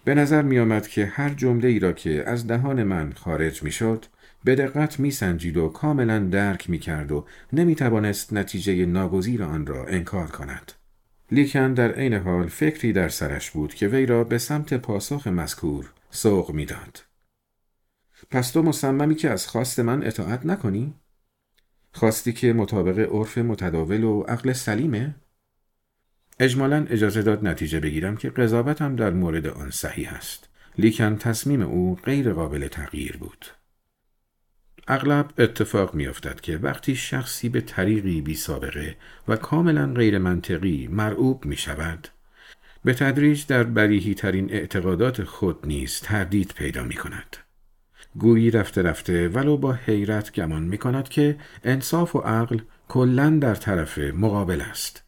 به 0.04 0.14
نظر 0.14 0.42
می 0.42 0.58
آمد 0.58 0.88
که 0.88 1.06
هر 1.06 1.30
جمله 1.30 1.68
ای 1.68 1.78
را 1.78 1.92
که 1.92 2.24
از 2.26 2.46
دهان 2.46 2.82
من 2.82 3.12
خارج 3.12 3.62
می 3.62 3.72
شد 3.72 4.04
به 4.44 4.54
دقت 4.54 5.00
می 5.00 5.10
سنجید 5.10 5.56
و 5.56 5.68
کاملا 5.68 6.18
درک 6.18 6.70
می 6.70 6.78
کرد 6.78 7.12
و 7.12 7.26
نمی 7.52 7.74
توانست 7.74 8.32
نتیجه 8.32 8.86
ناگزیر 8.86 9.42
آن 9.42 9.66
را 9.66 9.86
انکار 9.86 10.26
کند. 10.26 10.72
لیکن 11.30 11.74
در 11.74 11.92
عین 11.92 12.14
حال 12.14 12.46
فکری 12.46 12.92
در 12.92 13.08
سرش 13.08 13.50
بود 13.50 13.74
که 13.74 13.88
وی 13.88 14.06
را 14.06 14.24
به 14.24 14.38
سمت 14.38 14.74
پاسخ 14.74 15.26
مذکور 15.26 15.92
سوق 16.10 16.52
می‌داد. 16.52 17.04
پس 18.30 18.50
تو 18.50 18.62
مصممی 18.62 19.14
که 19.14 19.30
از 19.30 19.46
خواست 19.46 19.80
من 19.80 20.06
اطاعت 20.06 20.46
نکنی؟ 20.46 20.94
خواستی 21.92 22.32
که 22.32 22.52
مطابق 22.52 22.98
عرف 22.98 23.38
متداول 23.38 24.04
و 24.04 24.22
عقل 24.22 24.52
سلیمه؟ 24.52 25.14
اجمالا 26.40 26.86
اجازه 26.90 27.22
داد 27.22 27.46
نتیجه 27.46 27.80
بگیرم 27.80 28.16
که 28.16 28.30
قضاوتم 28.30 28.96
در 28.96 29.10
مورد 29.10 29.46
آن 29.46 29.70
صحیح 29.70 30.14
است. 30.14 30.48
لیکن 30.78 31.16
تصمیم 31.16 31.62
او 31.62 31.94
غیر 31.94 32.32
قابل 32.32 32.68
تغییر 32.68 33.16
بود. 33.16 33.46
اغلب 34.90 35.30
اتفاق 35.38 35.94
میافتد 35.94 36.40
که 36.40 36.56
وقتی 36.56 36.96
شخصی 36.96 37.48
به 37.48 37.60
طریقی 37.60 38.20
بی 38.20 38.34
سابقه 38.34 38.96
و 39.28 39.36
کاملا 39.36 39.86
غیر 39.86 40.18
منطقی 40.18 40.88
مرعوب 40.92 41.44
می 41.44 41.56
شود 41.56 42.08
به 42.84 42.94
تدریج 42.94 43.46
در 43.46 43.64
بریهی 43.64 44.14
ترین 44.14 44.52
اعتقادات 44.52 45.24
خود 45.24 45.66
نیز 45.66 46.00
تردید 46.00 46.54
پیدا 46.56 46.82
می 46.82 46.94
کند. 46.94 47.36
گویی 48.16 48.50
رفته 48.50 48.82
رفته 48.82 49.28
ولو 49.28 49.56
با 49.56 49.72
حیرت 49.72 50.32
گمان 50.32 50.62
می 50.62 50.78
کند 50.78 51.08
که 51.08 51.36
انصاف 51.64 52.16
و 52.16 52.18
عقل 52.18 52.58
کلا 52.88 53.38
در 53.40 53.54
طرف 53.54 53.98
مقابل 53.98 54.60
است. 54.60 55.04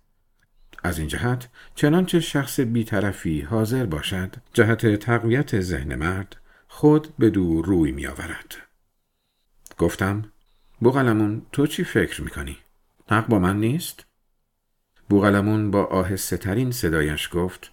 از 0.82 0.98
این 0.98 1.08
جهت 1.08 1.48
چنانچه 1.74 2.20
شخص 2.20 2.60
بیطرفی 2.60 3.40
حاضر 3.40 3.86
باشد 3.86 4.34
جهت 4.52 4.96
تقویت 4.96 5.60
ذهن 5.60 5.94
مرد 5.94 6.36
خود 6.68 7.08
به 7.18 7.30
دور 7.30 7.66
روی 7.66 7.92
می 7.92 8.06
آورد. 8.06 8.69
گفتم 9.80 10.32
بوغلمون 10.80 11.46
تو 11.52 11.66
چی 11.66 11.84
فکر 11.84 12.22
می‌کنی؟ 12.22 12.58
حق 13.10 13.26
با 13.26 13.38
من 13.38 13.60
نیست؟ 13.60 14.06
بوغلمون 15.08 15.70
با 15.70 15.84
آهسته 15.84 16.36
ترین 16.36 16.70
صدایش 16.70 17.28
گفت 17.32 17.72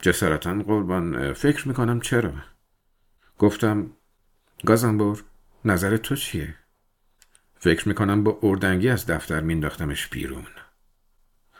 جسارتا 0.00 0.54
قربان 0.54 1.32
فکر 1.32 1.68
می‌کنم 1.68 2.00
چرا؟ 2.00 2.32
گفتم 3.38 3.90
گازنبور 4.64 5.24
نظر 5.64 5.96
تو 5.96 6.16
چیه؟ 6.16 6.54
فکر 7.58 7.88
می‌کنم 7.88 8.24
با 8.24 8.38
اردنگی 8.42 8.88
از 8.88 9.06
دفتر 9.06 9.40
مینداختمش 9.40 10.08
بیرون 10.08 10.46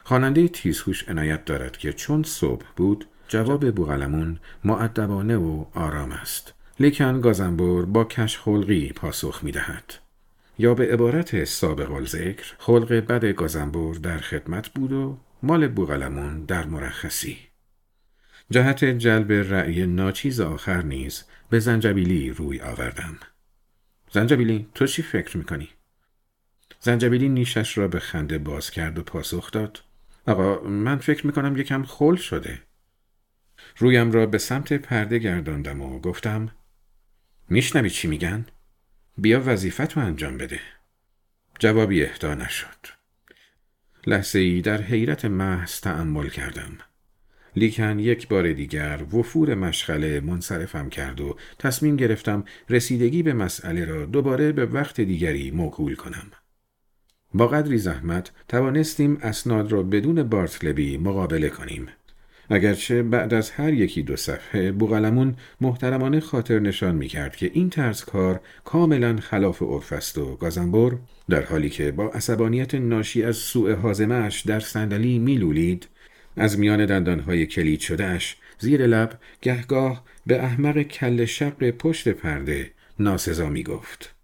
خواننده 0.04 0.48
تیزهوش 0.48 1.08
عنایت 1.08 1.44
دارد 1.44 1.76
که 1.76 1.92
چون 1.92 2.22
صبح 2.22 2.66
بود 2.76 3.08
جواب 3.28 3.70
بوغلمون 3.70 4.40
معدبانه 4.64 5.36
و 5.36 5.64
آرام 5.74 6.12
است 6.12 6.54
لیکن 6.80 7.20
گازنبور 7.20 7.86
با 7.86 8.04
کش 8.04 8.38
خلقی 8.38 8.92
پاسخ 8.92 9.44
می 9.44 9.52
دهد. 9.52 9.94
یا 10.58 10.74
به 10.74 10.92
عبارت 10.92 11.44
سابق 11.44 12.04
ذکر 12.04 12.54
خلق 12.58 12.92
بد 12.92 13.24
گازنبور 13.24 13.96
در 13.96 14.18
خدمت 14.18 14.68
بود 14.68 14.92
و 14.92 15.18
مال 15.42 15.68
بوغلمون 15.68 16.44
در 16.44 16.66
مرخصی. 16.66 17.38
جهت 18.50 18.84
جلب 18.84 19.32
رأی 19.32 19.86
ناچیز 19.86 20.40
آخر 20.40 20.82
نیز 20.82 21.24
به 21.50 21.58
زنجبیلی 21.58 22.30
روی 22.30 22.60
آوردم. 22.60 23.18
زنجبیلی 24.10 24.68
تو 24.74 24.86
چی 24.86 25.02
فکر 25.02 25.36
می‌کنی؟ 25.36 25.68
زنجبیلی 26.80 27.28
نیشش 27.28 27.78
را 27.78 27.88
به 27.88 27.98
خنده 27.98 28.38
باز 28.38 28.70
کرد 28.70 28.98
و 28.98 29.02
پاسخ 29.02 29.50
داد. 29.50 29.80
آقا 30.26 30.68
من 30.68 30.96
فکر 30.96 31.26
می‌کنم 31.26 31.56
یکم 31.56 31.82
خل 31.82 32.16
شده. 32.16 32.62
رویم 33.78 34.12
را 34.12 34.26
به 34.26 34.38
سمت 34.38 34.72
پرده 34.72 35.18
گرداندم 35.18 35.80
و 35.80 36.00
گفتم 36.00 36.48
میشنوی 37.52 37.90
چی 37.90 38.08
میگن؟ 38.08 38.46
بیا 39.18 39.42
وظیفت 39.46 39.92
رو 39.92 40.02
انجام 40.02 40.38
بده. 40.38 40.60
جوابی 41.58 42.04
اهدا 42.04 42.34
نشد. 42.34 42.86
لحظه 44.06 44.38
ای 44.38 44.60
در 44.60 44.82
حیرت 44.82 45.24
محض 45.24 45.80
تأمل 45.80 46.28
کردم. 46.28 46.78
لیکن 47.56 47.98
یک 47.98 48.28
بار 48.28 48.52
دیگر 48.52 49.02
وفور 49.12 49.54
مشغله 49.54 50.20
منصرفم 50.20 50.88
کرد 50.88 51.20
و 51.20 51.36
تصمیم 51.58 51.96
گرفتم 51.96 52.44
رسیدگی 52.70 53.22
به 53.22 53.32
مسئله 53.32 53.84
را 53.84 54.06
دوباره 54.06 54.52
به 54.52 54.66
وقت 54.66 55.00
دیگری 55.00 55.50
موکول 55.50 55.94
کنم. 55.94 56.30
با 57.34 57.48
قدری 57.48 57.78
زحمت 57.78 58.30
توانستیم 58.48 59.16
اسناد 59.22 59.72
را 59.72 59.82
بدون 59.82 60.22
بارتلبی 60.22 60.98
مقابله 60.98 61.48
کنیم. 61.48 61.88
اگرچه 62.52 63.02
بعد 63.02 63.34
از 63.34 63.50
هر 63.50 63.72
یکی 63.72 64.02
دو 64.02 64.16
صفحه 64.16 64.72
بوغلمون 64.72 65.36
محترمانه 65.60 66.20
خاطر 66.20 66.58
نشان 66.58 66.94
می 66.94 67.08
کرد 67.08 67.36
که 67.36 67.50
این 67.54 67.70
طرز 67.70 68.04
کار 68.04 68.40
کاملا 68.64 69.16
خلاف 69.16 69.62
عرف 69.62 69.92
است 69.92 70.18
و 70.18 70.36
گازنبور 70.36 70.98
در 71.30 71.42
حالی 71.42 71.70
که 71.70 71.90
با 71.92 72.08
عصبانیت 72.08 72.74
ناشی 72.74 73.22
از 73.22 73.36
سوء 73.36 73.74
حازمش 73.74 74.40
در 74.40 74.60
صندلی 74.60 75.18
میلولید 75.18 75.88
از 76.36 76.58
میان 76.58 76.86
دندانهای 76.86 77.46
کلید 77.46 77.80
شدهش 77.80 78.36
زیر 78.58 78.86
لب 78.86 79.18
گهگاه 79.42 80.04
به 80.26 80.44
احمق 80.44 80.82
کل 80.82 81.24
شق 81.24 81.70
پشت 81.70 82.08
پرده 82.08 82.70
ناسزا 82.98 83.48
می 83.48 83.62
گفت. 83.62 84.14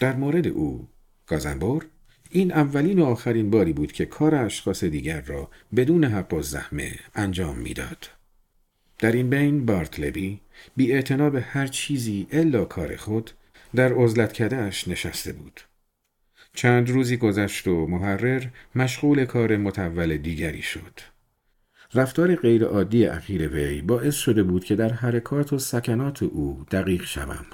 در 0.00 0.16
مورد 0.16 0.46
او 0.46 0.88
گازنبور 1.26 1.86
این 2.30 2.52
اولین 2.52 2.98
و 2.98 3.04
آخرین 3.04 3.50
باری 3.50 3.72
بود 3.72 3.92
که 3.92 4.06
کار 4.06 4.34
اشخاص 4.34 4.84
دیگر 4.84 5.20
را 5.20 5.50
بدون 5.76 6.04
حق 6.04 6.34
و 6.34 6.42
زحمه 6.42 6.92
انجام 7.14 7.58
می‌داد. 7.58 8.08
در 8.98 9.12
این 9.12 9.30
بین 9.30 9.66
بارتلبی 9.66 10.40
بی 10.76 11.02
به 11.30 11.40
هر 11.40 11.66
چیزی 11.66 12.26
الا 12.32 12.64
کار 12.64 12.96
خود 12.96 13.30
در 13.74 13.92
عزلت 13.92 14.32
کدهش 14.32 14.88
نشسته 14.88 15.32
بود. 15.32 15.60
چند 16.54 16.90
روزی 16.90 17.16
گذشت 17.16 17.68
و 17.68 17.86
محرر 17.86 18.44
مشغول 18.74 19.24
کار 19.24 19.56
متول 19.56 20.16
دیگری 20.16 20.62
شد. 20.62 21.00
رفتار 21.94 22.34
غیرعادی 22.34 23.06
اخیر 23.06 23.48
وی 23.48 23.82
باعث 23.82 24.14
شده 24.14 24.42
بود 24.42 24.64
که 24.64 24.76
در 24.76 24.92
حرکات 24.92 25.52
و 25.52 25.58
سکنات 25.58 26.22
او 26.22 26.64
دقیق 26.70 27.04
شوم. 27.04 27.46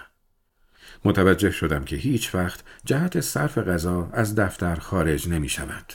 متوجه 1.04 1.50
شدم 1.50 1.84
که 1.84 1.96
هیچ 1.96 2.34
وقت 2.34 2.62
جهت 2.84 3.20
صرف 3.20 3.58
غذا 3.58 4.10
از 4.12 4.34
دفتر 4.34 4.74
خارج 4.74 5.28
نمی 5.28 5.48
شود 5.48 5.92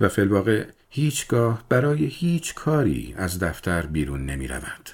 و 0.00 0.08
فلواقع 0.08 0.66
هیچگاه 0.88 1.64
برای 1.68 2.04
هیچ 2.04 2.54
کاری 2.54 3.14
از 3.16 3.38
دفتر 3.38 3.86
بیرون 3.86 4.26
نمی 4.26 4.48
رود. 4.48 4.90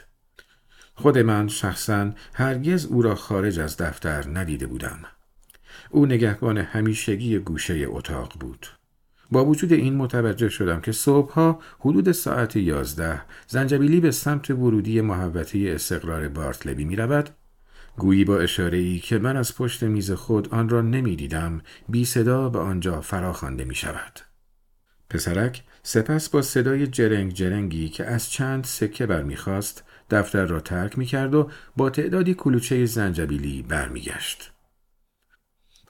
خود 0.95 1.19
من 1.19 1.49
شخصا 1.49 2.11
هرگز 2.35 2.87
او 2.87 3.03
را 3.03 3.15
خارج 3.15 3.59
از 3.59 3.77
دفتر 3.77 4.25
ندیده 4.39 4.67
بودم. 4.67 4.99
او 5.91 6.07
نگهبان 6.07 6.59
همیشگی 6.59 7.39
گوشه 7.39 7.85
اتاق 7.89 8.33
بود. 8.41 8.67
با 9.31 9.45
وجود 9.45 9.73
این 9.73 9.97
متوجه 9.97 10.49
شدم 10.49 10.81
که 10.81 10.93
صبحها 10.93 11.61
حدود 11.79 12.13
ساعت 12.13 12.57
یازده 12.57 13.23
زنجبیلی 13.47 14.01
به 14.01 14.11
سمت 14.11 14.51
ورودی 14.51 15.01
محوطه 15.01 15.73
استقرار 15.75 16.29
بارتلبی 16.29 16.85
می 16.85 16.97
رود 16.97 17.31
گویی 17.99 18.25
با 18.25 18.39
اشاره 18.39 18.79
ای 18.79 18.99
که 18.99 19.19
من 19.19 19.37
از 19.37 19.57
پشت 19.57 19.83
میز 19.83 20.13
خود 20.13 20.55
آن 20.55 20.69
را 20.69 20.83
نمی 20.83 21.17
دیدم 21.17 21.61
بی 21.89 22.05
صدا 22.05 22.49
به 22.49 22.59
آنجا 22.59 23.01
فراخوانده 23.01 23.65
می 23.65 23.75
شود. 23.75 24.21
پسرک 25.11 25.63
سپس 25.83 26.29
با 26.29 26.43
صدای 26.43 26.87
جرنگ 26.87 27.33
جرنگی 27.33 27.89
که 27.89 28.05
از 28.05 28.31
چند 28.31 28.65
سکه 28.65 29.07
برمیخواست 29.07 29.85
دفتر 30.11 30.47
را 30.47 30.61
ترک 30.61 30.99
می 30.99 31.07
کرد 31.07 31.35
و 31.35 31.51
با 31.77 31.91
تعدادی 31.91 32.35
کلوچه 32.35 32.87
زنجبیلی 32.87 33.63
برمیگشت. 33.63 34.53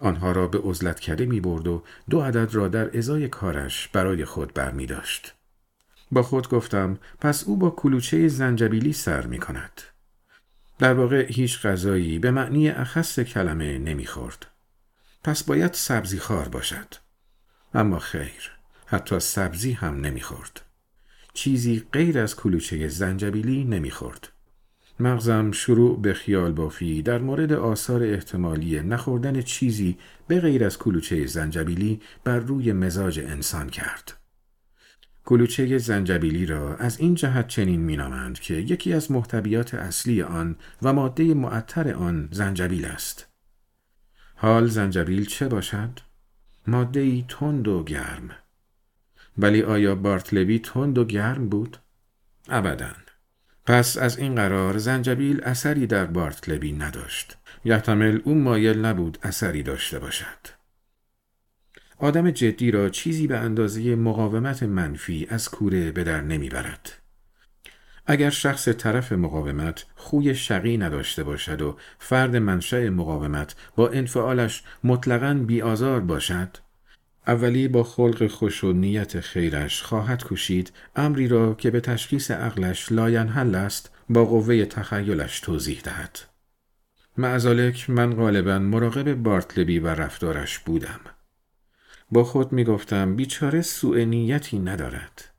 آنها 0.00 0.32
را 0.32 0.46
به 0.46 0.58
عزلت 0.58 1.00
کرده 1.00 1.26
می 1.26 1.40
برد 1.40 1.66
و 1.66 1.82
دو 2.10 2.20
عدد 2.20 2.54
را 2.54 2.68
در 2.68 2.98
ازای 2.98 3.28
کارش 3.28 3.88
برای 3.88 4.24
خود 4.24 4.54
برمی 4.54 4.86
داشت. 4.86 5.34
با 6.12 6.22
خود 6.22 6.48
گفتم 6.48 6.98
پس 7.20 7.44
او 7.44 7.56
با 7.56 7.70
کلوچه 7.70 8.28
زنجبیلی 8.28 8.92
سر 8.92 9.26
می 9.26 9.38
کند. 9.38 9.82
در 10.80 10.94
واقع 10.94 11.26
هیچ 11.32 11.66
غذایی 11.66 12.18
به 12.18 12.30
معنی 12.30 12.68
اخص 12.68 13.20
کلمه 13.20 13.78
نمی‌خورد. 13.78 14.46
پس 15.24 15.42
باید 15.42 15.74
سبزی 15.74 16.18
خار 16.18 16.48
باشد. 16.48 16.94
اما 17.74 17.98
خیر، 17.98 18.52
حتی 18.86 19.20
سبزی 19.20 19.72
هم 19.72 20.00
نمی‌خورد. 20.00 20.60
چیزی 21.34 21.82
غیر 21.92 22.18
از 22.18 22.36
کلوچه 22.36 22.88
زنجبیلی 22.88 23.64
نمی‌خورد. 23.64 24.28
مغزم 25.00 25.52
شروع 25.52 26.00
به 26.00 26.14
خیال 26.14 26.52
بافی 26.52 27.02
در 27.02 27.18
مورد 27.18 27.52
آثار 27.52 28.02
احتمالی 28.02 28.80
نخوردن 28.80 29.42
چیزی 29.42 29.98
به 30.28 30.40
غیر 30.40 30.64
از 30.64 30.78
کلوچه 30.78 31.26
زنجبیلی 31.26 32.00
بر 32.24 32.38
روی 32.38 32.72
مزاج 32.72 33.18
انسان 33.18 33.68
کرد. 33.68 34.19
کلوچه 35.30 35.78
زنجبیلی 35.78 36.46
را 36.46 36.76
از 36.76 37.00
این 37.00 37.14
جهت 37.14 37.48
چنین 37.48 37.80
مینامند 37.80 38.40
که 38.40 38.54
یکی 38.54 38.92
از 38.92 39.10
محتویات 39.10 39.74
اصلی 39.74 40.22
آن 40.22 40.56
و 40.82 40.92
ماده 40.92 41.34
معطر 41.34 41.94
آن 41.94 42.28
زنجبیل 42.32 42.84
است. 42.84 43.28
حال 44.34 44.66
زنجبیل 44.66 45.26
چه 45.26 45.48
باشد؟ 45.48 45.90
ماده 46.66 47.00
ای 47.00 47.24
تند 47.28 47.68
و 47.68 47.84
گرم. 47.84 48.30
ولی 49.38 49.62
آیا 49.62 49.94
بارتلوی 49.94 50.58
تند 50.58 50.98
و 50.98 51.04
گرم 51.04 51.48
بود؟ 51.48 51.76
ابدا. 52.48 52.92
پس 53.66 53.98
از 53.98 54.18
این 54.18 54.34
قرار 54.34 54.78
زنجبیل 54.78 55.40
اثری 55.44 55.86
در 55.86 56.06
بارتلوی 56.06 56.72
نداشت. 56.72 57.36
یحتمل 57.64 58.20
او 58.24 58.34
مایل 58.34 58.84
نبود 58.84 59.18
اثری 59.22 59.62
داشته 59.62 59.98
باشد. 59.98 60.59
آدم 62.00 62.30
جدی 62.30 62.70
را 62.70 62.88
چیزی 62.88 63.26
به 63.26 63.38
اندازه 63.38 63.94
مقاومت 63.94 64.62
منفی 64.62 65.26
از 65.30 65.48
کوره 65.48 65.92
به 65.92 66.04
در 66.04 66.20
نمی‌برد. 66.20 66.92
اگر 68.06 68.30
شخص 68.30 68.68
طرف 68.68 69.12
مقاومت 69.12 69.84
خوی 69.96 70.34
شقی 70.34 70.76
نداشته 70.76 71.24
باشد 71.24 71.62
و 71.62 71.76
فرد 71.98 72.36
منشأ 72.36 72.90
مقاومت 72.90 73.54
با 73.76 73.88
انفعالش 73.88 74.62
مطلقاً 74.84 75.34
بیآزار 75.34 76.00
باشد 76.00 76.56
اولی 77.26 77.68
با 77.68 77.82
خلق 77.82 78.26
خوش 78.26 78.64
و 78.64 78.72
نیت 78.72 79.20
خیرش 79.20 79.82
خواهد 79.82 80.24
کوشید 80.28 80.72
امری 80.96 81.28
را 81.28 81.54
که 81.54 81.70
به 81.70 81.80
تشخیص 81.80 82.30
عقلش 82.30 82.92
لاینحل 82.92 83.54
است 83.54 83.90
با 84.08 84.24
قوه 84.24 84.64
تخیلش 84.64 85.40
توضیح 85.40 85.80
دهد. 85.84 86.18
معذالک 87.18 87.90
من 87.90 88.14
غالبا 88.14 88.58
مراقب 88.58 89.14
بارتلبی 89.14 89.78
و 89.78 89.88
رفتارش 89.88 90.58
بودم. 90.58 91.00
با 92.12 92.24
خود 92.24 92.52
می 92.52 92.64
گفتم 92.64 93.16
بیچاره 93.16 93.62
سوء 93.62 94.04
نیتی 94.04 94.58
ندارد. 94.58 95.30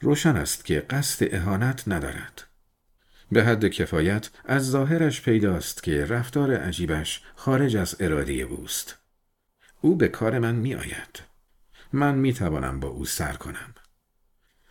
روشن 0.00 0.36
است 0.36 0.64
که 0.64 0.80
قصد 0.80 1.34
اهانت 1.34 1.84
ندارد. 1.86 2.42
به 3.32 3.44
حد 3.44 3.68
کفایت 3.68 4.30
از 4.44 4.70
ظاهرش 4.70 5.22
پیداست 5.22 5.82
که 5.82 6.04
رفتار 6.04 6.56
عجیبش 6.56 7.22
خارج 7.34 7.76
از 7.76 7.96
اراده 8.00 8.32
اوست. 8.32 8.98
او 9.80 9.96
به 9.96 10.08
کار 10.08 10.38
من 10.38 10.54
می 10.54 10.74
آید. 10.74 11.22
من 11.92 12.14
می 12.14 12.32
توانم 12.32 12.80
با 12.80 12.88
او 12.88 13.04
سر 13.04 13.32
کنم. 13.32 13.74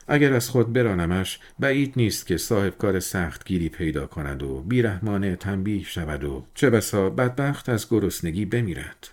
اگر 0.07 0.33
از 0.33 0.49
خود 0.49 0.73
برانمش 0.73 1.39
بعید 1.59 1.93
نیست 1.95 2.27
که 2.27 2.37
صاحب 2.37 2.77
کار 2.77 2.99
سخت 2.99 3.45
گیری 3.45 3.69
پیدا 3.69 4.07
کند 4.07 4.43
و 4.43 4.61
بیرحمانه 4.61 5.35
تنبیه 5.35 5.83
شود 5.83 6.23
و 6.23 6.45
چه 6.53 6.69
بسا 6.69 7.09
بدبخت 7.09 7.69
از 7.69 7.89
گرسنگی 7.89 8.45
بمیرد. 8.45 9.09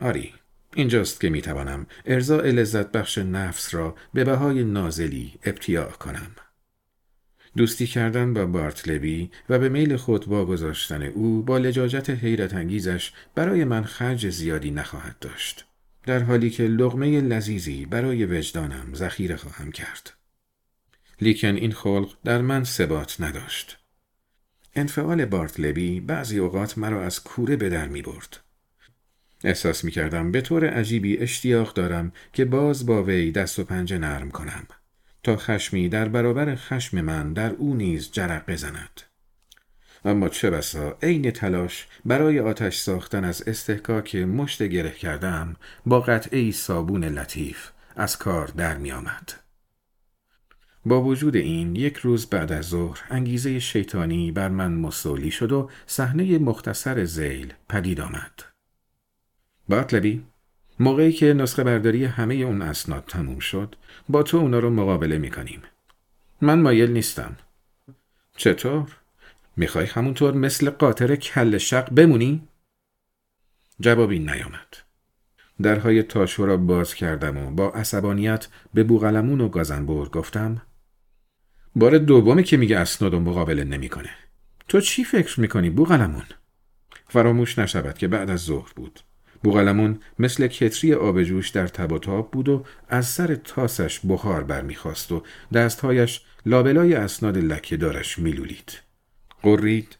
آری 0.00 0.34
اینجاست 0.74 1.20
که 1.20 1.30
می 1.30 1.42
توانم 1.42 1.86
ارزاء 2.06 2.42
لذت 2.42 2.92
بخش 2.92 3.18
نفس 3.18 3.74
را 3.74 3.94
به 4.14 4.24
بهای 4.24 4.64
نازلی 4.64 5.32
ابتیاع 5.44 5.90
کنم. 5.90 6.30
دوستی 7.56 7.86
کردن 7.86 8.34
با 8.34 8.46
بارتلبی 8.46 9.30
و 9.48 9.58
به 9.58 9.68
میل 9.68 9.96
خود 9.96 10.28
واگذاشتن 10.28 11.02
او 11.02 11.42
با 11.42 11.58
لجاجت 11.58 12.10
حیرت 12.10 12.54
انگیزش 12.54 13.12
برای 13.34 13.64
من 13.64 13.84
خرج 13.84 14.30
زیادی 14.30 14.70
نخواهد 14.70 15.18
داشت. 15.20 15.64
در 16.06 16.22
حالی 16.22 16.50
که 16.50 16.62
لغمه 16.62 17.20
لذیذی 17.20 17.86
برای 17.86 18.24
وجدانم 18.24 18.94
ذخیره 18.94 19.36
خواهم 19.36 19.72
کرد. 19.72 20.12
لیکن 21.20 21.54
این 21.54 21.72
خلق 21.72 22.14
در 22.24 22.40
من 22.40 22.64
ثبات 22.64 23.20
نداشت. 23.20 23.78
انفعال 24.74 25.24
بارتلبی 25.24 26.00
بعضی 26.00 26.38
اوقات 26.38 26.78
مرا 26.78 27.02
از 27.02 27.22
کوره 27.24 27.56
به 27.56 27.68
در 27.68 27.88
می 27.88 28.02
برد. 28.02 28.40
احساس 29.44 29.84
می 29.84 29.90
کردم 29.90 30.32
به 30.32 30.40
طور 30.40 30.66
عجیبی 30.70 31.18
اشتیاق 31.18 31.74
دارم 31.74 32.12
که 32.32 32.44
باز 32.44 32.86
با 32.86 33.02
وی 33.02 33.32
دست 33.32 33.58
و 33.58 33.64
پنجه 33.64 33.98
نرم 33.98 34.30
کنم 34.30 34.66
تا 35.22 35.36
خشمی 35.36 35.88
در 35.88 36.08
برابر 36.08 36.54
خشم 36.54 37.00
من 37.00 37.32
در 37.32 37.50
او 37.50 37.74
نیز 37.74 38.10
جرق 38.12 38.50
بزند. 38.50 39.00
اما 40.04 40.28
چه 40.28 40.50
بسا 40.50 40.98
عین 41.02 41.30
تلاش 41.30 41.86
برای 42.04 42.40
آتش 42.40 42.78
ساختن 42.78 43.24
از 43.24 43.42
استحکاک 43.48 44.16
مشت 44.16 44.62
گره 44.62 44.90
کردم 44.90 45.56
با 45.86 46.00
قطعه 46.00 46.50
صابون 46.50 47.04
لطیف 47.04 47.70
از 47.96 48.18
کار 48.18 48.46
در 48.46 48.76
می 48.76 48.92
آمد. 48.92 49.32
با 50.84 51.02
وجود 51.02 51.36
این 51.36 51.76
یک 51.76 51.96
روز 51.96 52.26
بعد 52.26 52.52
از 52.52 52.64
ظهر 52.64 53.00
انگیزه 53.10 53.58
شیطانی 53.58 54.32
بر 54.32 54.48
من 54.48 54.72
مسولی 54.72 55.30
شد 55.30 55.52
و 55.52 55.70
صحنه 55.86 56.38
مختصر 56.38 57.04
زیل 57.04 57.52
پدید 57.68 58.00
آمد. 58.00 58.51
بارتلبی 59.72 60.24
موقعی 60.80 61.12
که 61.12 61.34
نسخه 61.34 61.64
برداری 61.64 62.04
همه 62.04 62.34
اون 62.34 62.62
اسناد 62.62 63.04
تموم 63.08 63.38
شد 63.38 63.74
با 64.08 64.22
تو 64.22 64.36
اونا 64.36 64.58
رو 64.58 64.70
مقابله 64.70 65.18
می‌کنیم 65.18 65.62
من 66.40 66.60
مایل 66.60 66.90
نیستم 66.90 67.36
چطور؟ 68.36 68.96
می‌خوای 69.56 69.86
همونطور 69.86 70.34
مثل 70.34 70.70
قاطر 70.70 71.16
کل 71.16 71.58
شق 71.58 71.90
بمونی؟ 71.90 72.48
جوابی 73.80 74.18
نیامد 74.18 74.76
درهای 75.62 76.02
تاشو 76.02 76.46
را 76.46 76.56
باز 76.56 76.94
کردم 76.94 77.36
و 77.36 77.50
با 77.50 77.70
عصبانیت 77.70 78.48
به 78.74 78.84
بوغلمون 78.84 79.40
و 79.40 79.48
گازنبور 79.48 80.08
گفتم 80.08 80.62
بار 81.76 81.98
دومی 81.98 82.44
که 82.44 82.56
میگه 82.56 82.78
اسناد 82.78 83.14
و 83.14 83.20
مقابله 83.20 83.64
نمی‌کنه 83.64 84.10
تو 84.68 84.80
چی 84.80 85.04
فکر 85.04 85.40
می‌کنی 85.40 85.70
بوغلمون؟ 85.70 86.24
فراموش 87.08 87.58
نشود 87.58 87.98
که 87.98 88.08
بعد 88.08 88.30
از 88.30 88.40
ظهر 88.40 88.72
بود 88.76 89.00
بوغلمون 89.42 90.00
مثل 90.18 90.46
کتری 90.46 90.94
آبجوش 90.94 91.48
در 91.48 91.66
تب 91.66 92.30
بود 92.32 92.48
و 92.48 92.64
از 92.88 93.06
سر 93.06 93.34
تاسش 93.34 94.00
بخار 94.08 94.44
برمیخواست 94.44 95.12
و 95.12 95.22
دستهایش 95.54 96.20
لابلای 96.46 96.94
اسناد 96.94 97.38
لکه 97.38 97.76
دارش 97.76 98.18
میلولید. 98.18 98.80
قرید 99.42 99.98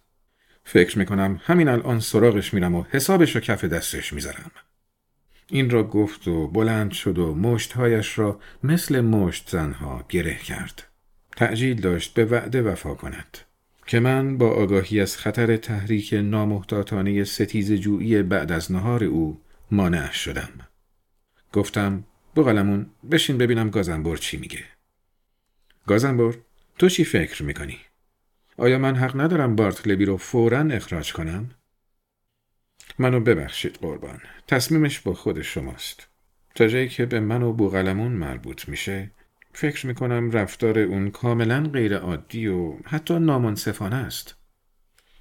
فکر 0.64 0.98
می‌کنم 0.98 1.40
همین 1.44 1.68
الان 1.68 2.00
سراغش 2.00 2.54
میرم 2.54 2.74
و 2.74 2.84
حسابش 2.90 3.34
رو 3.34 3.40
کف 3.40 3.64
دستش 3.64 4.12
می‌ذارم. 4.12 4.50
این 5.48 5.70
را 5.70 5.84
گفت 5.84 6.28
و 6.28 6.48
بلند 6.48 6.92
شد 6.92 7.18
و 7.18 7.34
مشتهایش 7.34 8.18
را 8.18 8.40
مثل 8.62 9.00
مشت 9.00 9.50
زنها 9.50 10.04
گره 10.08 10.34
کرد. 10.34 10.82
تعجیل 11.36 11.80
داشت 11.80 12.14
به 12.14 12.24
وعده 12.24 12.62
وفا 12.62 12.94
کند. 12.94 13.38
که 13.86 14.00
من 14.00 14.38
با 14.38 14.50
آگاهی 14.50 15.00
از 15.00 15.16
خطر 15.16 15.56
تحریک 15.56 16.14
نامحتاطانه 16.14 17.24
ستیز 17.24 17.72
جویی 17.72 18.22
بعد 18.22 18.52
از 18.52 18.72
نهار 18.72 19.04
او 19.04 19.40
مانع 19.70 20.12
شدم. 20.12 20.50
گفتم 21.52 22.04
بغلمون 22.36 22.86
بشین 23.10 23.38
ببینم 23.38 23.70
گازنبور 23.70 24.16
چی 24.16 24.36
میگه. 24.36 24.64
گازنبور 25.86 26.38
تو 26.78 26.88
چی 26.88 27.04
فکر 27.04 27.42
می‌کنی؟ 27.42 27.78
آیا 28.56 28.78
من 28.78 28.96
حق 28.96 29.20
ندارم 29.20 29.56
بارتلبی 29.56 30.04
رو 30.04 30.16
فورا 30.16 30.60
اخراج 30.60 31.12
کنم؟ 31.12 31.50
منو 32.98 33.20
ببخشید 33.20 33.78
قربان. 33.80 34.20
تصمیمش 34.48 35.00
با 35.00 35.14
خود 35.14 35.42
شماست. 35.42 36.08
تا 36.54 36.68
جایی 36.68 36.88
که 36.88 37.06
به 37.06 37.20
من 37.20 37.42
و 37.42 37.52
بوغلمون 37.52 38.12
مربوط 38.12 38.68
میشه 38.68 39.10
فکر 39.52 39.86
می‌کنم 39.86 40.30
رفتار 40.30 40.78
اون 40.78 41.10
کاملا 41.10 41.62
غیر 41.62 41.96
عادی 41.96 42.46
و 42.46 42.76
حتی 42.84 43.18
نامنصفانه 43.18 43.96
است. 43.96 44.34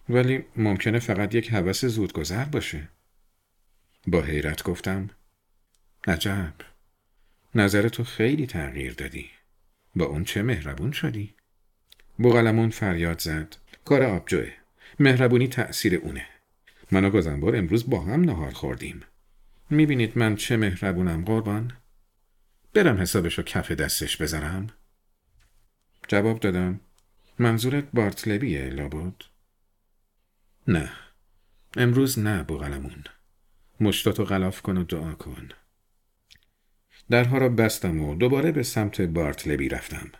ولی 0.09 0.45
ممکنه 0.55 0.99
فقط 0.99 1.35
یک 1.35 1.53
حوث 1.53 1.85
زودگذر 1.85 2.45
باشه. 2.45 2.89
با 4.07 4.21
حیرت 4.21 4.63
گفتم 4.63 5.09
عجب 6.07 6.53
نظر 7.55 7.89
تو 7.89 8.03
خیلی 8.03 8.47
تغییر 8.47 8.93
دادی. 8.93 9.29
با 9.95 10.05
اون 10.05 10.23
چه 10.23 10.41
مهربون 10.41 10.91
شدی؟ 10.91 11.33
بوغلمون 12.17 12.69
فریاد 12.69 13.19
زد. 13.19 13.55
کار 13.85 14.03
آبجوه. 14.03 14.51
مهربونی 14.99 15.47
تأثیر 15.47 15.95
اونه. 15.95 16.25
من 16.91 17.05
و 17.05 17.55
امروز 17.55 17.89
با 17.89 18.01
هم 18.01 18.21
نهار 18.21 18.51
خوردیم. 18.51 18.99
می‌بینید 19.69 20.17
من 20.17 20.35
چه 20.35 20.57
مهربونم 20.57 21.25
قربان؟ 21.25 21.73
برم 22.73 22.97
حسابشو 22.97 23.43
کف 23.43 23.71
دستش 23.71 24.17
بذارم؟ 24.17 24.67
جواب 26.07 26.39
دادم. 26.39 26.79
منظورت 27.39 27.83
بارتلبیه 27.93 28.69
لابد؟ 28.69 29.13
نه. 30.67 30.91
امروز 31.77 32.19
نه 32.19 32.43
بوغلمون 32.43 33.03
مشتاتو 33.79 34.23
غلاف 34.23 34.61
کن 34.61 34.77
و 34.77 34.83
دعا 34.83 35.13
کن. 35.13 35.49
درها 37.09 37.37
را 37.37 37.49
بستم 37.49 38.01
و 38.01 38.15
دوباره 38.15 38.51
به 38.51 38.63
سمت 38.63 39.01
بارتلبی 39.01 39.69
رفتم. 39.69 40.11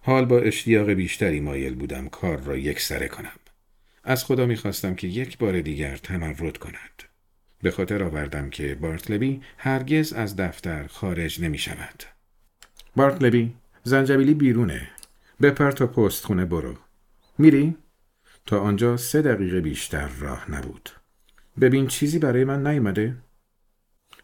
حال 0.00 0.24
با 0.24 0.38
اشتیاق 0.38 0.90
بیشتری 0.90 1.40
مایل 1.40 1.74
بودم 1.74 2.08
کار 2.08 2.40
را 2.40 2.56
یک 2.56 2.80
سره 2.80 3.08
کنم. 3.08 3.38
از 4.04 4.24
خدا 4.24 4.46
می‌خواستم 4.46 4.94
که 4.94 5.06
یک 5.06 5.38
بار 5.38 5.60
دیگر 5.60 5.96
تمرد 5.96 6.58
کند. 6.58 7.11
به 7.62 7.70
خاطر 7.70 8.02
آوردم 8.02 8.50
که 8.50 8.74
بارتلبی 8.74 9.42
هرگز 9.58 10.12
از 10.12 10.36
دفتر 10.36 10.86
خارج 10.86 11.42
نمی 11.42 11.58
شود. 11.58 12.02
بارتلبی 12.96 13.54
زنجبیلی 13.82 14.34
بیرونه. 14.34 14.90
بپر 15.42 15.70
تا 15.70 15.86
پست 15.86 16.24
خونه 16.24 16.44
برو. 16.44 16.76
میری؟ 17.38 17.76
تا 18.46 18.60
آنجا 18.60 18.96
سه 18.96 19.22
دقیقه 19.22 19.60
بیشتر 19.60 20.08
راه 20.08 20.50
نبود 20.50 20.90
ببین 21.60 21.86
چیزی 21.86 22.18
برای 22.18 22.44
من 22.44 22.66
نیومده؟ 22.66 23.16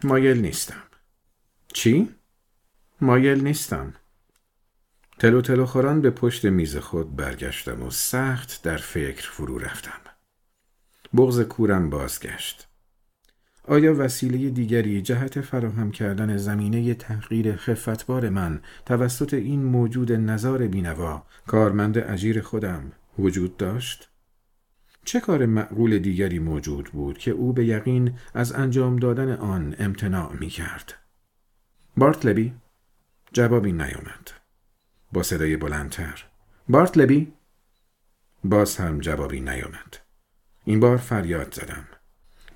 مایل 0.04 0.40
نیستم 0.40 0.82
چی؟ 1.72 2.14
مایل 3.00 3.44
نیستم 3.44 3.94
تلو 5.18 5.40
تلو 5.40 5.66
خوران 5.66 6.00
به 6.00 6.10
پشت 6.10 6.44
میز 6.44 6.76
خود 6.76 7.16
برگشتم 7.16 7.82
و 7.82 7.90
سخت 7.90 8.62
در 8.62 8.76
فکر 8.76 9.30
فرو 9.30 9.58
رفتم 9.58 10.00
بغز 11.16 11.40
کورم 11.40 11.90
بازگشت 11.90 12.68
آیا 13.68 13.94
وسیله 13.98 14.50
دیگری 14.50 15.02
جهت 15.02 15.40
فراهم 15.40 15.90
کردن 15.90 16.36
زمینه 16.36 16.94
تحقیر 16.94 17.56
خفتبار 17.56 18.28
من 18.28 18.60
توسط 18.86 19.34
این 19.34 19.64
موجود 19.64 20.12
نظار 20.12 20.66
بینوا 20.66 21.22
کارمند 21.46 21.98
اجیر 21.98 22.40
خودم 22.40 22.92
وجود 23.18 23.56
داشت؟ 23.56 24.10
چه 25.04 25.20
کار 25.20 25.46
معقول 25.46 25.98
دیگری 25.98 26.38
موجود 26.38 26.90
بود 26.92 27.18
که 27.18 27.30
او 27.30 27.52
به 27.52 27.64
یقین 27.66 28.14
از 28.34 28.52
انجام 28.52 28.96
دادن 28.96 29.32
آن 29.32 29.74
امتناع 29.78 30.32
می 30.40 30.48
کرد؟ 30.48 30.94
بارتلبی؟ 31.96 32.54
جوابی 33.32 33.72
نیامد. 33.72 34.30
با 35.12 35.22
صدای 35.22 35.56
بلندتر. 35.56 36.24
بارتلبی؟ 36.68 37.32
باز 38.44 38.76
هم 38.76 39.00
جوابی 39.00 39.40
نیامد. 39.40 39.96
این 40.64 40.80
بار 40.80 40.96
فریاد 40.96 41.54
زدم. 41.54 41.84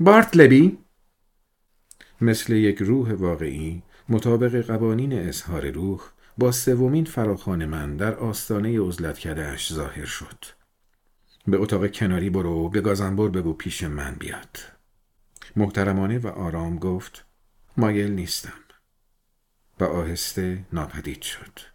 بارتلبی؟ 0.01 0.82
مثل 2.23 2.53
یک 2.53 2.79
روح 2.79 3.13
واقعی 3.13 3.83
مطابق 4.09 4.67
قوانین 4.67 5.29
اظهار 5.29 5.71
روح 5.71 6.01
با 6.39 6.53
سومین 6.53 7.05
فراخان 7.05 7.65
من 7.67 7.97
در 7.97 8.15
آستانه 8.15 8.81
عزلت 8.81 9.19
کردهش 9.19 9.73
ظاهر 9.73 10.05
شد. 10.05 10.45
به 11.47 11.59
اتاق 11.59 11.93
کناری 11.93 12.31
برو 12.31 12.69
به 12.69 12.81
گازنبر 12.81 13.29
بگو 13.29 13.53
پیش 13.53 13.83
من 13.83 14.15
بیاد. 14.15 14.59
محترمانه 15.57 16.19
و 16.19 16.27
آرام 16.27 16.79
گفت 16.79 17.25
مایل 17.77 18.13
نیستم. 18.13 18.53
و 19.81 19.85
آهسته 19.85 20.65
ناپدید 20.73 21.23
شد. 21.23 21.72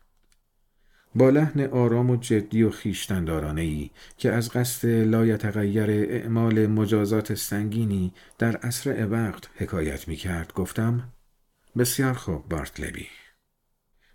با 1.18 1.30
لحن 1.30 1.66
آرام 1.66 2.10
و 2.10 2.16
جدی 2.16 2.64
و 2.64 2.70
خیشتندارانه 2.70 3.62
ای 3.62 3.90
که 4.18 4.32
از 4.32 4.50
قصد 4.50 4.88
لایتغیر 4.88 5.90
اعمال 5.90 6.68
مجازات 6.68 7.34
سنگینی 7.34 8.14
در 8.38 8.58
اسرع 8.64 9.06
وقت 9.06 9.50
حکایت 9.56 10.08
می 10.08 10.16
کرد 10.16 10.54
گفتم 10.54 11.04
بسیار 11.78 12.14
خوب 12.14 12.50
بارتلبی. 12.50 13.08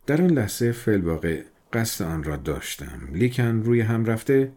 در 0.06 0.22
آن 0.22 0.30
لحظه 0.30 0.72
فلواقع 0.72 1.42
قصد 1.72 2.04
آن 2.04 2.24
را 2.24 2.36
داشتم 2.36 3.08
لیکن 3.12 3.62
روی 3.62 3.80
هم 3.80 4.04
رفته. 4.04 4.52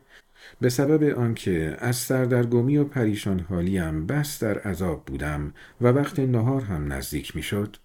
به 0.62 0.69
سبب 0.69 1.17
آنکه 1.17 1.77
از 1.79 1.95
سردرگمی 1.95 2.77
و 2.77 2.84
پریشان 2.84 3.39
حالیم 3.39 4.05
بس 4.05 4.43
در 4.43 4.60
عذاب 4.60 5.05
بودم 5.05 5.53
و 5.81 5.88
وقت 5.88 6.19
نهار 6.19 6.62
هم 6.62 6.93
نزدیک 6.93 7.36
می‌شد 7.36 7.77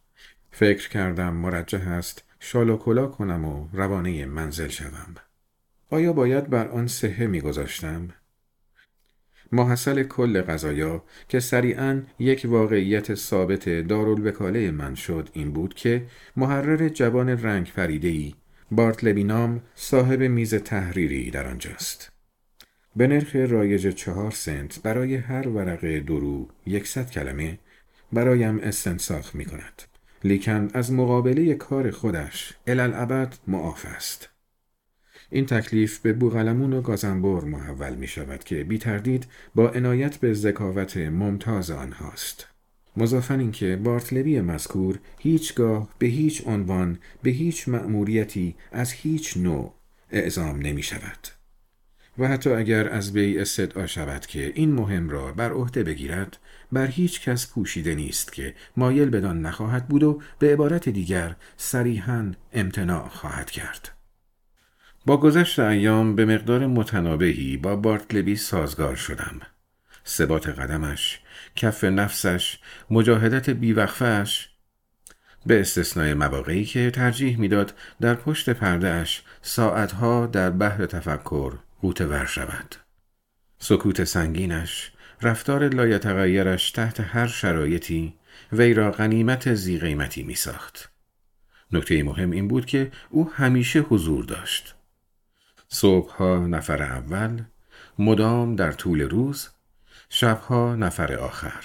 فکر 0.51 0.89
کردم 0.89 1.35
مرجح 1.35 1.89
است 1.89 2.30
شال 2.41 2.71
و 2.71 2.77
کلا 2.77 3.07
کنم 3.07 3.45
و 3.45 3.69
روانه 3.73 4.27
منزل 4.27 4.69
شوم. 4.69 5.15
آیا 5.91 6.13
باید 6.13 6.51
بر 6.51 6.69
آن 6.69 6.87
سهه 6.87 7.27
میگذاشتم؟ 7.27 8.09
محصل 9.53 10.03
کل 10.03 10.43
قضایا 10.43 11.05
که 11.29 11.41
سریعا 11.41 12.03
یک 12.19 12.43
واقعیت 12.45 13.15
ثابت 13.15 13.69
دارالوکاله 13.69 14.71
من 14.71 14.95
شد 14.95 15.29
این 15.33 15.53
بود 15.53 15.75
که 15.75 16.07
محرر 16.37 16.89
جوان 16.89 17.29
رنگ 17.29 17.73
پریدهی 17.73 18.35
بارتلبینام 18.71 19.63
صاحب 19.75 20.23
میز 20.23 20.55
تحریری 20.55 21.31
در 21.31 21.47
آنجاست. 21.47 22.13
به 22.97 23.07
نرخ 23.07 23.37
رایج 23.37 23.89
چهار 23.89 24.31
سنت 24.31 24.83
برای 24.83 25.17
هر 25.17 25.49
ورقه 25.49 26.01
درو 26.01 26.49
یکصد 26.67 27.11
کلمه 27.11 27.59
برایم 28.13 28.59
استنساخ 28.59 29.35
می 29.35 29.45
کند. 29.45 29.83
لیکن 30.25 30.69
از 30.75 30.93
مقابله 30.93 31.55
کار 31.55 31.91
خودش 31.91 32.55
الالعبد 32.67 33.35
معاف 33.47 33.87
است. 33.87 34.29
این 35.31 35.47
تکلیف 35.47 35.99
به 35.99 36.13
بوغلمون 36.13 36.73
و 36.73 36.81
گازنبور 36.81 37.45
محول 37.45 37.95
می 37.95 38.07
شود 38.07 38.45
که 38.45 38.65
بی 38.65 38.79
تردید 38.79 39.27
با 39.55 39.69
عنایت 39.69 40.17
به 40.17 40.35
ذکاوت 40.35 40.97
ممتاز 40.97 41.71
آنهاست. 41.71 42.47
مضافن 42.97 43.41
اینکه 43.41 43.77
بارتلبی 43.77 44.41
مذکور 44.41 44.99
هیچگاه 45.19 45.89
به 45.99 46.07
هیچ 46.07 46.43
عنوان 46.47 46.99
به 47.23 47.31
هیچ 47.31 47.69
مأموریتی 47.69 48.55
از 48.73 48.93
هیچ 48.93 49.37
نوع 49.37 49.75
اعزام 50.11 50.59
نمی 50.59 50.83
شود. 50.83 51.29
و 52.19 52.29
حتی 52.29 52.51
اگر 52.51 52.89
از 52.89 53.13
وی 53.13 53.39
استدعا 53.39 53.87
شود 53.87 54.27
که 54.27 54.53
این 54.55 54.73
مهم 54.73 55.11
را 55.11 55.33
بر 55.33 55.53
عهده 55.53 55.83
بگیرد 55.83 56.39
بر 56.73 56.87
هیچ 56.87 57.21
کس 57.21 57.53
پوشیده 57.53 57.95
نیست 57.95 58.33
که 58.33 58.55
مایل 58.77 59.11
بدان 59.11 59.43
نخواهد 59.43 59.89
بود 59.89 60.03
و 60.03 60.23
به 60.39 60.53
عبارت 60.53 60.89
دیگر 60.89 61.37
صریحا 61.57 62.33
امتناع 62.53 63.09
خواهد 63.09 63.51
کرد. 63.51 63.91
با 65.07 65.17
گذشت 65.17 65.59
ایام 65.59 66.17
به 66.17 66.25
مقدار 66.25 66.67
متنابهی 66.67 67.57
با 67.57 67.77
بارتلبی 67.77 68.37
سازگار 68.37 68.97
شدم. 68.97 69.41
ثبات 70.07 70.49
قدمش 70.49 71.21
کف 71.57 71.85
نفسش 71.85 72.59
مجاهدت 72.91 73.51
بیوقفش 73.51 74.49
به 75.47 75.61
استثنای 75.61 76.15
مواقعی 76.15 76.65
که 76.65 76.91
ترجیح 76.91 77.39
می‌داد 77.39 77.75
در 78.01 78.15
پشت 78.15 78.51
پردهش 78.51 79.23
ساعتها 79.43 80.27
در 80.27 80.51
بحر 80.51 80.87
تفکر 80.87 81.53
قوت 81.81 82.01
ور 82.01 82.27
شود. 82.27 82.75
سکوت 83.59 84.05
سنگینش 84.05 84.93
رفتار 85.23 85.69
لایتغیرش 85.69 86.71
تحت 86.71 87.01
هر 87.01 87.27
شرایطی 87.27 88.15
وی 88.53 88.75
را 88.75 88.91
غنیمت 88.91 89.55
زی 89.55 89.79
قیمتی 89.79 90.23
می 90.23 90.35
ساخت. 90.35 90.91
نکته 91.73 92.03
مهم 92.03 92.31
این 92.31 92.49
بود 92.49 92.67
که 92.67 92.93
او 93.11 93.31
همیشه 93.33 93.81
حضور 93.81 94.25
داشت. 94.25 94.75
صبحها 95.69 96.47
نفر 96.47 96.83
اول، 96.83 97.43
مدام 97.99 98.57
در 98.57 98.73
طول 98.73 99.01
روز، 99.01 99.49
شبها 100.09 100.77
نفر 100.77 101.15
آخر. 101.15 101.65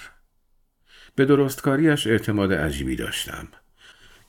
به 1.14 1.24
درستکاریش 1.24 2.06
اعتماد 2.06 2.52
عجیبی 2.52 2.96
داشتم. 2.96 3.48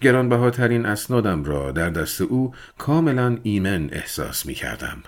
گرانبهاترین 0.02 0.86
اسنادم 0.86 1.44
را 1.44 1.72
در 1.72 1.90
دست 1.90 2.22
او 2.22 2.54
کاملا 2.78 3.38
ایمن 3.44 3.90
احساس 3.92 4.46
می 4.46 4.54
کردم. 4.54 5.04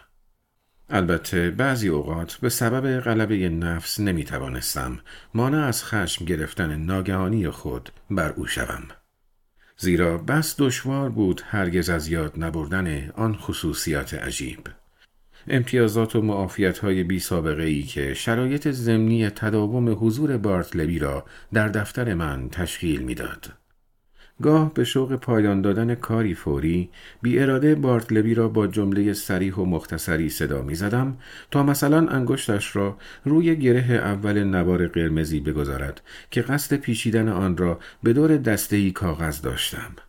البته 0.90 1.52
بعضی 1.52 1.88
اوقات 1.88 2.34
به 2.34 2.50
سبب 2.50 3.00
غلبه 3.00 3.50
نفس 3.50 4.00
نمی 4.00 4.24
توانستم 4.24 5.00
مانع 5.34 5.66
از 5.66 5.84
خشم 5.84 6.26
گرفتن 6.26 6.76
ناگهانی 6.76 7.50
خود 7.50 7.90
بر 8.12 8.30
او 8.30 8.48
شوم. 8.48 8.84
زیرا 9.78 10.18
بس 10.18 10.56
دشوار 10.60 11.10
بود 11.10 11.42
هرگز 11.46 11.90
از 11.90 12.08
یاد 12.08 12.34
نبردن 12.38 13.10
آن 13.10 13.36
خصوصیات 13.36 14.14
عجیب. 14.14 14.60
امتیازات 15.48 16.16
و 16.16 16.22
معافیت 16.22 16.80
های 16.80 17.04
بی 17.04 17.20
سابقه 17.20 17.64
ای 17.64 17.84
که 17.84 18.14
شرایط 18.14 18.68
زمینی 18.68 19.30
تداوم 19.30 19.98
حضور 20.00 20.38
بارتلبی 20.38 21.00
را 21.00 21.26
در 21.54 21.68
دفتر 21.68 22.14
من 22.14 22.50
تشکیل 22.50 23.02
می‌داد. 23.02 23.54
گاه 24.42 24.74
به 24.74 24.84
شوق 24.84 25.16
پایان 25.16 25.62
دادن 25.62 25.96
کاری 25.96 26.36
فوری 26.36 26.90
بی 27.22 27.40
اراده 27.40 27.76
بارتلبی 27.76 28.34
را 28.34 28.48
با 28.48 28.68
جمله 28.68 29.14
سریح 29.14 29.56
و 29.56 29.66
مختصری 29.66 30.30
صدا 30.30 30.62
می 30.62 30.76
زدم 30.76 31.18
تا 31.52 31.64
مثلا 31.64 32.08
انگشتش 32.08 32.76
را 32.76 32.98
روی 33.26 33.56
گره 33.56 33.94
اول 33.94 34.44
نوار 34.44 34.88
قرمزی 34.88 35.40
بگذارد 35.40 36.02
که 36.32 36.42
قصد 36.42 36.76
پیچیدن 36.76 37.30
آن 37.30 37.58
را 37.58 37.80
به 38.04 38.14
دور 38.14 38.38
دستهی 38.38 38.92
کاغذ 38.92 39.42
داشتم. 39.42 40.09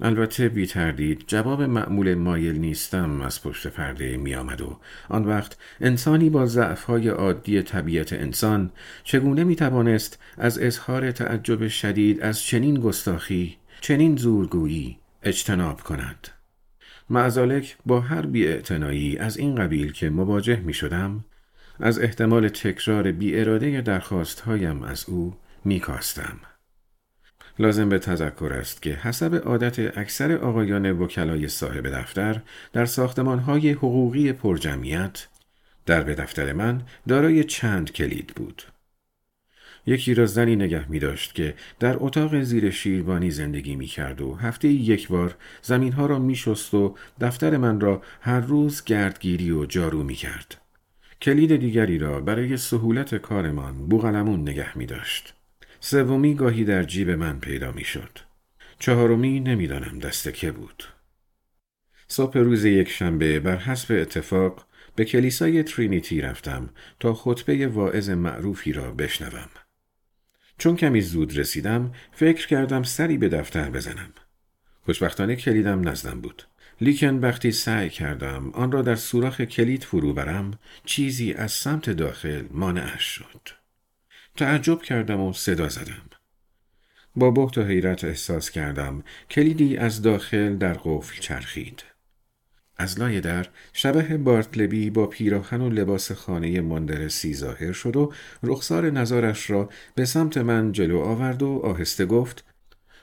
البته 0.00 0.48
بی 0.48 0.66
تردید 0.66 1.24
جواب 1.26 1.62
معمول 1.62 2.14
مایل 2.14 2.58
نیستم 2.58 3.20
از 3.20 3.42
پشت 3.42 3.66
پرده 3.66 4.16
می 4.16 4.34
آمد 4.34 4.60
و 4.60 4.78
آن 5.08 5.24
وقت 5.24 5.56
انسانی 5.80 6.30
با 6.30 6.46
ضعفهای 6.46 7.08
عادی 7.08 7.62
طبیعت 7.62 8.12
انسان 8.12 8.70
چگونه 9.04 9.44
می 9.44 9.56
توانست 9.56 10.18
از 10.38 10.58
اظهار 10.58 11.10
تعجب 11.10 11.68
شدید 11.68 12.20
از 12.20 12.40
چنین 12.40 12.80
گستاخی 12.80 13.56
چنین 13.80 14.16
زورگویی 14.16 14.98
اجتناب 15.22 15.80
کند 15.80 16.28
معزالک 17.10 17.76
با 17.86 18.00
هر 18.00 18.26
بی 18.26 19.18
از 19.18 19.36
این 19.36 19.54
قبیل 19.54 19.92
که 19.92 20.10
مواجه 20.10 20.60
می 20.60 20.74
شدم 20.74 21.24
از 21.80 21.98
احتمال 21.98 22.48
تکرار 22.48 23.12
بی 23.12 23.40
اراده 23.40 23.80
درخواست 23.80 24.40
هایم 24.40 24.82
از 24.82 25.04
او 25.08 25.34
می 25.64 25.80
کاستم. 25.80 26.36
لازم 27.58 27.88
به 27.88 27.98
تذکر 27.98 28.52
است 28.52 28.82
که 28.82 28.90
حسب 28.90 29.34
عادت 29.34 29.98
اکثر 29.98 30.36
آقایان 30.36 30.90
وکلای 30.90 31.48
صاحب 31.48 31.88
دفتر 31.88 32.40
در 32.72 32.86
های 33.26 33.70
حقوقی 33.70 34.32
پرجمعیت 34.32 35.26
در 35.86 36.02
به 36.02 36.14
دفتر 36.14 36.52
من 36.52 36.82
دارای 37.08 37.44
چند 37.44 37.92
کلید 37.92 38.32
بود. 38.36 38.62
یکی 39.86 40.14
را 40.14 40.26
زنی 40.26 40.56
نگه 40.56 40.90
می 40.90 40.98
داشت 40.98 41.34
که 41.34 41.54
در 41.80 41.96
اتاق 41.98 42.42
زیر 42.42 42.70
شیروانی 42.70 43.30
زندگی 43.30 43.76
می 43.76 43.86
کرد 43.86 44.20
و 44.20 44.34
هفته 44.34 44.68
یک 44.68 45.08
بار 45.08 45.36
زمین 45.62 45.92
ها 45.92 46.06
را 46.06 46.18
می 46.18 46.34
شست 46.34 46.74
و 46.74 46.94
دفتر 47.20 47.56
من 47.56 47.80
را 47.80 48.02
هر 48.20 48.40
روز 48.40 48.84
گردگیری 48.84 49.50
و 49.50 49.66
جارو 49.66 50.02
می 50.02 50.14
کرد. 50.14 50.60
کلید 51.22 51.56
دیگری 51.56 51.98
را 51.98 52.20
برای 52.20 52.56
سهولت 52.56 53.14
کارمان 53.14 53.86
بوغلمون 53.86 54.40
نگه 54.40 54.78
می 54.78 54.86
داشت. 54.86 55.34
سومی 55.86 56.34
گاهی 56.34 56.64
در 56.64 56.82
جیب 56.82 57.10
من 57.10 57.40
پیدا 57.40 57.72
می 57.72 57.84
شد. 57.84 58.18
چهارمی 58.78 59.40
نمی‌دانم 59.40 59.98
دست 59.98 60.34
که 60.34 60.52
بود. 60.52 60.84
صبح 62.08 62.38
روز 62.38 62.64
یک 62.64 62.88
شنبه 62.88 63.40
بر 63.40 63.56
حسب 63.56 63.94
اتفاق 64.00 64.66
به 64.96 65.04
کلیسای 65.04 65.62
ترینیتی 65.62 66.20
رفتم 66.20 66.70
تا 67.00 67.14
خطبه 67.14 67.66
واعظ 67.68 68.10
معروفی 68.10 68.72
را 68.72 68.92
بشنوم. 68.92 69.48
چون 70.58 70.76
کمی 70.76 71.00
زود 71.00 71.38
رسیدم 71.38 71.92
فکر 72.12 72.46
کردم 72.46 72.82
سری 72.82 73.18
به 73.18 73.28
دفتر 73.28 73.70
بزنم. 73.70 74.12
خوشبختانه 74.84 75.36
کلیدم 75.36 75.88
نزدم 75.88 76.20
بود. 76.20 76.42
لیکن 76.80 77.14
وقتی 77.14 77.52
سعی 77.52 77.90
کردم 77.90 78.50
آن 78.54 78.72
را 78.72 78.82
در 78.82 78.96
سوراخ 78.96 79.40
کلید 79.40 79.84
فرو 79.84 80.12
برم 80.12 80.58
چیزی 80.84 81.32
از 81.32 81.52
سمت 81.52 81.90
داخل 81.90 82.44
مانعش 82.50 83.02
شد. 83.02 83.63
تعجب 84.36 84.82
کردم 84.82 85.20
و 85.20 85.32
صدا 85.32 85.68
زدم. 85.68 86.02
با 87.16 87.30
بحت 87.30 87.58
و 87.58 87.62
حیرت 87.62 88.04
احساس 88.04 88.50
کردم 88.50 89.02
کلیدی 89.30 89.76
از 89.76 90.02
داخل 90.02 90.56
در 90.56 90.72
قفل 90.72 91.20
چرخید. 91.20 91.84
از 92.76 93.00
لای 93.00 93.20
در 93.20 93.46
شبه 93.72 94.16
بارتلبی 94.16 94.90
با 94.90 95.06
پیراهن 95.06 95.60
و 95.60 95.70
لباس 95.70 96.12
خانه 96.12 96.60
مندرسی 96.60 97.34
ظاهر 97.34 97.72
شد 97.72 97.96
و 97.96 98.12
رخسار 98.42 98.90
نظارش 98.90 99.50
را 99.50 99.68
به 99.94 100.04
سمت 100.04 100.38
من 100.38 100.72
جلو 100.72 100.98
آورد 100.98 101.42
و 101.42 101.60
آهسته 101.64 102.06
گفت 102.06 102.44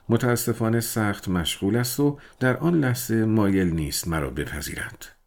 متاسفانه 0.10 0.80
سخت 0.80 1.28
مشغول 1.28 1.76
است 1.76 2.00
و 2.00 2.18
در 2.40 2.58
آن 2.58 2.80
لحظه 2.80 3.26
مایل 3.26 3.68
نیست 3.68 4.08
مرا 4.08 4.30
بپذیرد. 4.30 5.21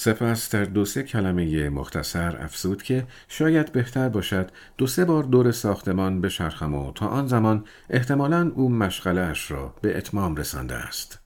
سپس 0.00 0.50
در 0.50 0.64
دو 0.64 0.84
سه 0.84 1.02
کلمه 1.02 1.68
مختصر 1.68 2.42
افزود 2.42 2.82
که 2.82 3.06
شاید 3.28 3.72
بهتر 3.72 4.08
باشد 4.08 4.50
دو 4.76 4.86
سه 4.86 5.04
بار 5.04 5.22
دور 5.22 5.52
ساختمان 5.52 6.20
بشرخم 6.20 6.74
و 6.74 6.92
تا 6.92 7.06
آن 7.06 7.26
زمان 7.26 7.64
احتمالا 7.90 8.52
او 8.54 8.68
مشغله 8.68 9.34
را 9.48 9.74
به 9.82 9.98
اتمام 9.98 10.36
رسانده 10.36 10.74
است. 10.74 11.18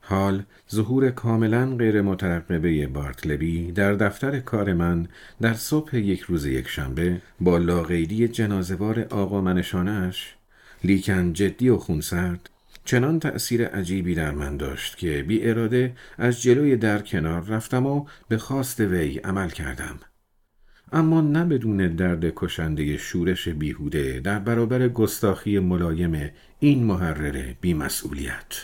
حال 0.00 0.42
ظهور 0.70 1.10
کاملا 1.10 1.76
غیر 1.76 2.02
مترقبه 2.02 2.86
بارتلبی 2.86 3.72
در 3.72 3.92
دفتر 3.92 4.40
کار 4.40 4.72
من 4.72 5.08
در 5.40 5.54
صبح 5.54 5.96
یک 5.96 6.20
روز 6.20 6.46
یک 6.46 6.68
شنبه 6.68 7.22
با 7.40 7.58
لاغیدی 7.58 8.28
جنازوار 8.28 9.06
آقا 9.10 9.40
منشانش 9.40 10.34
لیکن 10.84 11.32
جدی 11.32 11.68
و 11.68 11.76
خونسرد 11.76 12.50
چنان 12.84 13.20
تأثیر 13.20 13.66
عجیبی 13.66 14.14
در 14.14 14.30
من 14.30 14.56
داشت 14.56 14.96
که 14.96 15.22
بی 15.22 15.48
اراده 15.48 15.94
از 16.18 16.42
جلوی 16.42 16.76
در 16.76 16.98
کنار 16.98 17.44
رفتم 17.44 17.86
و 17.86 18.06
به 18.28 18.38
خواست 18.38 18.80
وی 18.80 19.18
عمل 19.18 19.48
کردم. 19.48 19.98
اما 20.92 21.20
نه 21.20 21.44
بدون 21.44 21.76
درد 21.96 22.32
کشنده 22.36 22.96
شورش 22.96 23.48
بیهوده 23.48 24.20
در 24.20 24.38
برابر 24.38 24.88
گستاخی 24.88 25.58
ملایم 25.58 26.30
این 26.58 26.84
محرر 26.84 27.54
بیمسئولیت. 27.60 28.54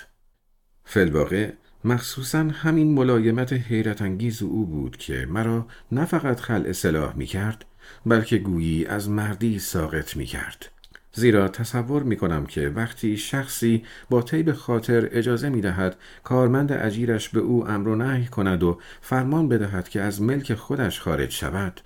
فلواقع 0.85 1.53
مخصوصا 1.85 2.39
همین 2.39 2.95
ملایمت 2.95 3.53
حیرت 3.53 4.03
انگیز 4.03 4.43
او 4.43 4.67
بود 4.67 4.97
که 4.97 5.27
مرا 5.31 5.67
نه 5.93 6.05
فقط 6.05 6.41
خلع 6.41 6.73
سلاح 6.73 7.17
می 7.17 7.27
کرد 7.27 7.65
بلکه 8.07 8.39
گویی 8.39 8.87
از 8.87 9.11
مردی 9.11 9.59
ساقط 9.59 10.17
می 10.17 10.27
کرد. 10.27 10.71
زیرا 11.13 11.49
تصور 11.49 12.03
می 12.03 12.17
کنم 12.17 12.47
که 12.47 12.69
وقتی 12.69 13.17
شخصی 13.17 13.85
با 14.11 14.23
طیب 14.23 14.53
خاطر 14.53 15.09
اجازه 15.13 15.49
می 15.49 15.61
دهد 15.61 15.97
کارمند 16.25 16.73
اجیرش 16.73 17.29
به 17.29 17.41
او 17.41 17.69
امر 17.69 17.89
و 17.89 17.97
نهی 17.97 18.27
کند 18.27 18.63
و 18.63 18.79
فرمان 19.01 19.49
بدهد 19.49 19.89
که 19.89 20.01
از 20.01 20.23
ملک 20.23 20.55
خودش 20.55 21.01
خارج 21.01 21.31
شود 21.31 21.81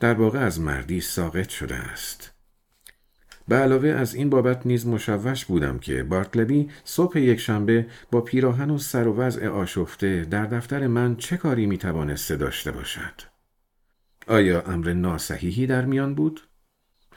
در 0.00 0.14
واقع 0.14 0.38
از 0.38 0.60
مردی 0.60 1.00
ساقط 1.00 1.48
شده 1.48 1.74
است. 1.74 2.32
به 3.48 3.56
علاوه 3.56 3.88
از 3.88 4.14
این 4.14 4.30
بابت 4.30 4.66
نیز 4.66 4.86
مشوش 4.86 5.44
بودم 5.44 5.78
که 5.78 6.02
بارتلبی 6.02 6.70
صبح 6.84 7.18
یکشنبه 7.18 7.86
با 8.10 8.20
پیراهن 8.20 8.70
و 8.70 8.78
سر 8.78 9.08
و 9.08 9.16
وضع 9.16 9.48
آشفته 9.48 10.26
در 10.30 10.46
دفتر 10.46 10.86
من 10.86 11.16
چه 11.16 11.36
کاری 11.36 11.66
می 11.66 11.78
توانسته 11.78 12.36
داشته 12.36 12.72
باشد؟ 12.72 13.22
آیا 14.26 14.60
امر 14.60 14.92
ناسحیحی 14.92 15.66
در 15.66 15.84
میان 15.84 16.14
بود؟ 16.14 16.47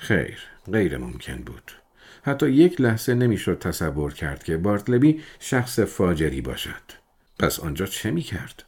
خیر، 0.01 0.39
غیر 0.71 0.97
ممکن 0.97 1.37
بود. 1.37 1.71
حتی 2.23 2.49
یک 2.49 2.81
لحظه 2.81 3.13
نمی‌شد 3.13 3.59
تصور 3.59 4.13
کرد 4.13 4.43
که 4.43 4.57
بارتلبی 4.57 5.23
شخص 5.39 5.79
فاجری 5.79 6.41
باشد. 6.41 6.81
پس 7.39 7.59
آنجا 7.59 7.85
چه 7.85 8.11
می 8.11 8.21
کرد؟ 8.21 8.63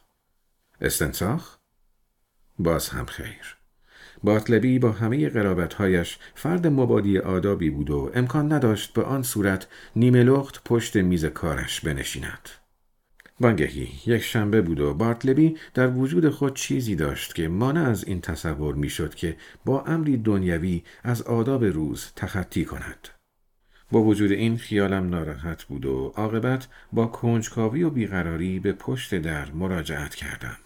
استنساخ؟ 0.80 1.56
باز 2.58 2.88
هم 2.88 3.06
خیر. 3.06 3.56
بارتلبی 4.22 4.78
با 4.78 4.92
همه 4.92 5.28
قرابتهایش 5.28 6.18
فرد 6.34 6.66
مبادی 6.66 7.18
آدابی 7.18 7.70
بود 7.70 7.90
و 7.90 8.10
امکان 8.14 8.52
نداشت 8.52 8.92
به 8.92 9.02
آن 9.02 9.22
صورت 9.22 9.66
نیمه 9.96 10.22
لخت 10.22 10.64
پشت 10.64 10.96
میز 10.96 11.24
کارش 11.24 11.80
بنشیند. 11.80 12.48
وانگهی 13.40 13.88
یک 14.06 14.22
شنبه 14.22 14.62
بود 14.62 14.80
و 14.80 14.94
بارتلبی 14.94 15.56
در 15.74 15.88
وجود 15.88 16.28
خود 16.28 16.54
چیزی 16.56 16.96
داشت 16.96 17.34
که 17.34 17.48
مانع 17.48 17.88
از 17.88 18.04
این 18.04 18.20
تصور 18.20 18.74
می‌شد 18.74 19.14
که 19.14 19.36
با 19.64 19.82
امری 19.82 20.16
دنیوی 20.16 20.82
از 21.02 21.22
آداب 21.22 21.64
روز 21.64 22.12
تخطی 22.16 22.64
کند. 22.64 23.08
با 23.90 24.02
وجود 24.02 24.32
این 24.32 24.56
خیالم 24.56 25.08
ناراحت 25.08 25.64
بود 25.64 25.86
و 25.86 26.12
عاقبت 26.16 26.68
با 26.92 27.06
کنجکاوی 27.06 27.82
و 27.82 27.90
بیقراری 27.90 28.60
به 28.60 28.72
پشت 28.72 29.14
در 29.14 29.50
مراجعت 29.50 30.14
کردم. 30.14 30.56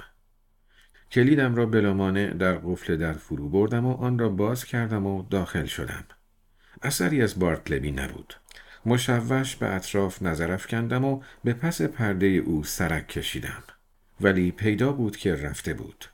کلیدم 1.12 1.54
را 1.54 1.66
بلامانه 1.66 2.30
در 2.30 2.54
قفل 2.54 2.96
در 2.96 3.12
فرو 3.12 3.48
بردم 3.48 3.86
و 3.86 3.92
آن 3.92 4.18
را 4.18 4.28
باز 4.28 4.64
کردم 4.64 5.06
و 5.06 5.22
داخل 5.30 5.64
شدم. 5.64 6.04
اثری 6.82 7.22
از 7.22 7.38
بارتلبی 7.38 7.90
نبود. 7.90 8.34
مشوش 8.86 9.56
به 9.56 9.74
اطراف 9.74 10.22
نظر 10.22 10.52
افکندم 10.52 11.04
و 11.04 11.20
به 11.44 11.52
پس 11.52 11.82
پرده 11.82 12.26
او 12.26 12.64
سرک 12.64 13.08
کشیدم. 13.08 13.62
ولی 14.20 14.50
پیدا 14.50 14.92
بود 14.92 15.16
که 15.16 15.34
رفته 15.34 15.74
بود. 15.74 16.04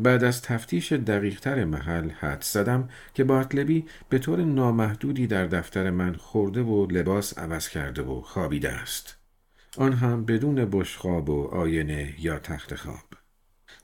بعد 0.00 0.24
از 0.24 0.42
تفتیش 0.42 0.92
دقیقتر 0.92 1.64
محل 1.64 2.10
حد 2.10 2.42
زدم 2.42 2.88
که 3.14 3.24
بارتلبی 3.24 3.84
به 4.08 4.18
طور 4.18 4.44
نامحدودی 4.44 5.26
در 5.26 5.46
دفتر 5.46 5.90
من 5.90 6.14
خورده 6.14 6.62
و 6.62 6.86
لباس 6.86 7.38
عوض 7.38 7.68
کرده 7.68 8.02
و 8.02 8.20
خوابیده 8.20 8.70
است. 8.70 9.16
آن 9.76 9.92
هم 9.92 10.24
بدون 10.24 10.64
بشخاب 10.64 11.30
و 11.30 11.48
آینه 11.48 12.14
یا 12.18 12.38
تخت 12.38 12.74
خواب. 12.74 13.04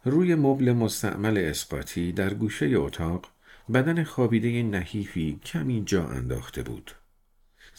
روی 0.05 0.35
مبل 0.35 0.73
مستعمل 0.73 1.39
اسقاطی 1.39 2.13
در 2.13 2.35
گوشه 2.35 2.67
اتاق 2.67 3.27
بدن 3.75 4.05
خوابیده 4.05 4.63
نحیفی 4.63 5.41
کمی 5.45 5.83
جا 5.87 6.09
انداخته 6.09 6.63
بود. 6.63 6.91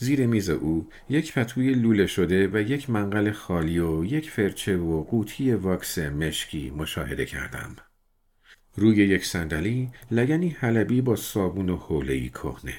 زیر 0.01 0.27
میز 0.27 0.49
او 0.49 0.87
یک 1.09 1.33
پتوی 1.33 1.73
لوله 1.73 2.07
شده 2.07 2.47
و 2.47 2.57
یک 2.57 2.89
منقل 2.89 3.31
خالی 3.31 3.79
و 3.79 4.05
یک 4.05 4.29
فرچه 4.29 4.77
و 4.77 5.03
قوطی 5.03 5.53
واکس 5.53 5.97
مشکی 5.97 6.69
مشاهده 6.69 7.25
کردم. 7.25 7.75
روی 8.75 8.95
یک 8.95 9.25
صندلی 9.25 9.89
لگنی 10.11 10.49
حلبی 10.49 11.01
با 11.01 11.15
صابون 11.15 11.69
و 11.69 11.77
حوله‌ای 11.77 12.29
کهنه. 12.29 12.75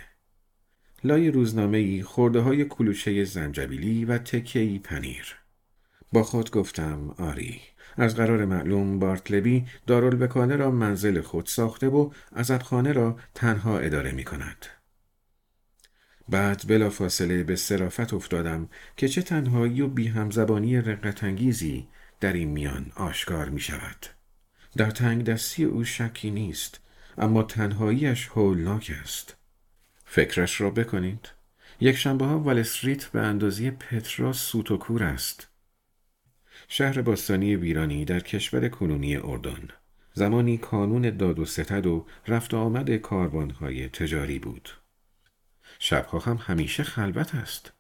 لای 1.04 1.30
روزنامه‌ای 1.30 2.02
خورده 2.02 2.40
های 2.40 2.64
کلوشه 2.64 3.24
زنجبیلی 3.24 4.04
و 4.04 4.18
تکه‌ای 4.18 4.78
پنیر. 4.78 5.36
با 6.12 6.22
خود 6.22 6.50
گفتم 6.50 7.14
آری 7.18 7.60
از 7.96 8.16
قرار 8.16 8.44
معلوم 8.44 8.98
بارتلبی 8.98 9.64
دارالبکانه 9.86 10.56
را 10.56 10.70
منزل 10.70 11.20
خود 11.20 11.46
ساخته 11.46 11.88
و 11.88 12.10
عزدخانه 12.36 12.92
را 12.92 13.18
تنها 13.34 13.78
اداره 13.78 14.12
می 14.12 14.24
کند. 14.24 14.66
بعد 16.30 16.64
بلا 16.68 16.90
فاصله 16.90 17.42
به 17.42 17.56
صرافت 17.56 18.14
افتادم 18.14 18.68
که 18.96 19.08
چه 19.08 19.22
تنهایی 19.22 19.80
و 19.80 19.88
بی 19.88 20.06
همزبانی 20.06 20.80
رقتانگیزی 20.80 21.88
در 22.20 22.32
این 22.32 22.48
میان 22.48 22.92
آشکار 22.96 23.48
می 23.48 23.60
شود. 23.60 24.06
در 24.76 24.90
تنگ 24.90 25.24
دستی 25.24 25.64
او 25.64 25.84
شکی 25.84 26.30
نیست 26.30 26.80
اما 27.18 27.42
تنهاییش 27.42 28.28
هولناک 28.28 28.92
است. 29.02 29.36
فکرش 30.04 30.60
را 30.60 30.70
بکنید. 30.70 31.28
یک 31.80 31.96
شنبه 31.96 32.24
ها 32.24 32.38
وال 32.38 32.58
استریت 32.58 33.04
به 33.04 33.20
اندازه 33.20 33.70
پترا 33.70 34.32
سوت 34.32 34.70
و 34.70 34.76
کور 34.76 35.02
است. 35.02 35.48
شهر 36.68 37.02
باستانی 37.02 37.56
ویرانی 37.56 38.04
در 38.04 38.20
کشور 38.20 38.68
کنونی 38.68 39.16
اردن 39.16 39.68
زمانی 40.14 40.58
کانون 40.58 41.16
داد 41.16 41.38
و 41.38 41.44
ستد 41.44 41.86
و 41.86 42.06
رفت 42.28 42.54
آمد 42.54 42.96
کاروانهای 42.96 43.88
تجاری 43.88 44.38
بود 44.38 44.79
شبها 45.82 46.18
هم 46.18 46.38
همیشه 46.40 46.82
خلوت 46.82 47.34
است. 47.34 47.72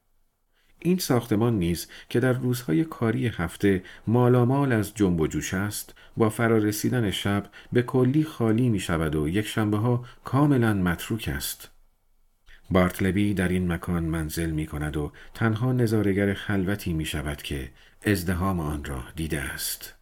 این 0.78 0.98
ساختمان 0.98 1.58
نیز 1.58 1.86
که 2.08 2.20
در 2.20 2.32
روزهای 2.32 2.84
کاری 2.84 3.26
هفته 3.26 3.82
مالامال 4.06 4.72
از 4.72 4.94
جنب 4.94 5.20
و 5.20 5.26
جوش 5.26 5.54
است 5.54 5.94
با 6.16 6.28
فرارسیدن 6.28 7.10
شب 7.10 7.50
به 7.72 7.82
کلی 7.82 8.24
خالی 8.24 8.68
می 8.68 8.80
شود 8.80 9.14
و 9.14 9.28
یک 9.28 9.46
شنبه 9.46 9.76
ها 9.76 10.04
کاملا 10.24 10.74
متروک 10.74 11.30
است. 11.36 11.70
بارتلبی 12.70 13.34
در 13.34 13.48
این 13.48 13.72
مکان 13.72 14.04
منزل 14.04 14.50
می 14.50 14.66
کند 14.66 14.96
و 14.96 15.12
تنها 15.34 15.72
نظارگر 15.72 16.34
خلوتی 16.34 16.92
می 16.92 17.04
شود 17.04 17.42
که 17.42 17.70
ازدهام 18.02 18.60
آن 18.60 18.84
را 18.84 19.04
دیده 19.16 19.40
است. 19.40 19.99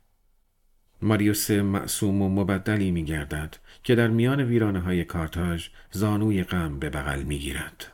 ماریوس 1.02 1.50
معصوم 1.50 2.22
و 2.22 2.28
مبدلی 2.28 2.90
می 2.90 3.04
گردد 3.04 3.56
که 3.82 3.94
در 3.94 4.08
میان 4.08 4.40
ویرانه 4.40 4.80
های 4.80 5.04
کارتاژ 5.04 5.68
زانوی 5.90 6.42
غم 6.42 6.78
به 6.78 6.90
بغل 6.90 7.22
می 7.22 7.38
گیرد. 7.38 7.92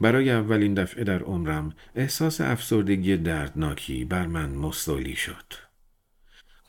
برای 0.00 0.30
اولین 0.30 0.74
دفعه 0.74 1.04
در 1.04 1.22
عمرم 1.22 1.74
احساس 1.94 2.40
افسردگی 2.40 3.16
دردناکی 3.16 4.04
بر 4.04 4.26
من 4.26 4.50
مستولی 4.50 5.16
شد. 5.16 5.66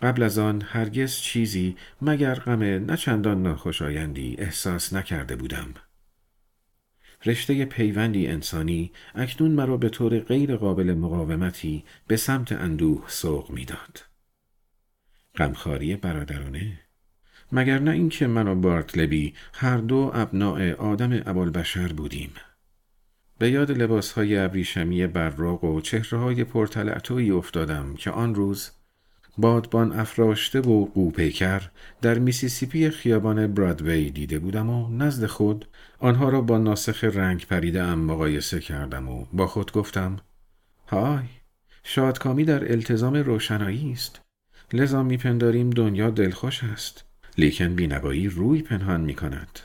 قبل 0.02 0.24
از 0.24 0.38
آن 0.38 0.62
هرگز 0.62 1.16
چیزی 1.16 1.76
مگر 2.02 2.36
غم 2.36 2.64
نچندان 2.64 3.44
ناخوشایندی 3.44 4.36
احساس 4.38 4.94
نکرده 4.94 5.36
بودم. 5.36 5.74
رشته 7.26 7.66
پیوندی 7.66 8.28
انسانی 8.28 8.92
اکنون 9.16 9.52
مرا 9.52 9.78
به 9.78 9.90
طور 9.90 10.20
غیر 10.20 10.56
قابل 10.56 10.94
مقاومتی 10.94 11.84
به 12.08 12.18
سمت 12.18 12.52
اندوه 12.52 13.04
سوق 13.08 13.52
می‌داد. 13.52 14.04
غمخواری 15.38 15.96
برادرانه. 15.96 16.80
مگر 17.52 17.80
نه 17.80 17.92
اینکه 17.92 18.28
من 18.28 18.48
و 18.48 18.56
بارتلبی 18.56 19.34
هر 19.54 19.78
دو 19.78 20.12
ابناع 20.14 20.72
آدم 20.72 21.22
ابوالبشر 21.26 21.88
بودیم. 21.88 22.32
به 23.40 23.52
یاد 23.52 23.72
لباس 23.72 24.12
های 24.12 24.38
ابریشمی 24.38 25.08
براق 25.08 25.64
و 25.64 25.82
چهره 25.82 26.20
های 26.20 26.44
پرتلعتوی 26.44 27.32
افتادم 27.32 27.94
که 27.96 28.12
آن 28.12 28.36
روز 28.36 28.72
بادبان 29.38 30.00
افراشته 30.00 30.62
و 30.62 30.86
قوپیکر 30.86 31.62
در 32.02 32.20
میسیسیپی 32.20 32.90
خیابان 32.90 33.54
برادوی 33.54 34.10
دیده 34.10 34.40
بودم 34.40 34.70
و 34.70 34.98
نزد 34.98 35.26
خود 35.26 35.68
آنها 36.00 36.30
را 36.30 36.42
با 36.42 36.58
ناسخ 36.58 37.04
رنگ 37.04 37.46
پریده 37.46 37.84
ام 37.84 38.00
مقایسه 38.00 38.60
کردم 38.60 39.10
و 39.10 39.26
با 39.34 39.48
خود 39.48 39.72
گفتم 39.72 40.18
های 40.88 41.26
شادکامی 41.84 42.46
در 42.46 42.72
التزام 42.72 43.16
روشنایی 43.16 43.92
است. 43.92 44.27
لذا 44.74 45.04
میپنداریم 45.04 45.70
دنیا 45.70 46.10
دلخوش 46.10 46.64
است 46.64 47.06
لیکن 47.38 47.76
بینوایی 47.76 48.28
روی 48.28 48.62
پنهان 48.62 49.02
می 49.02 49.14
کند. 49.14 49.60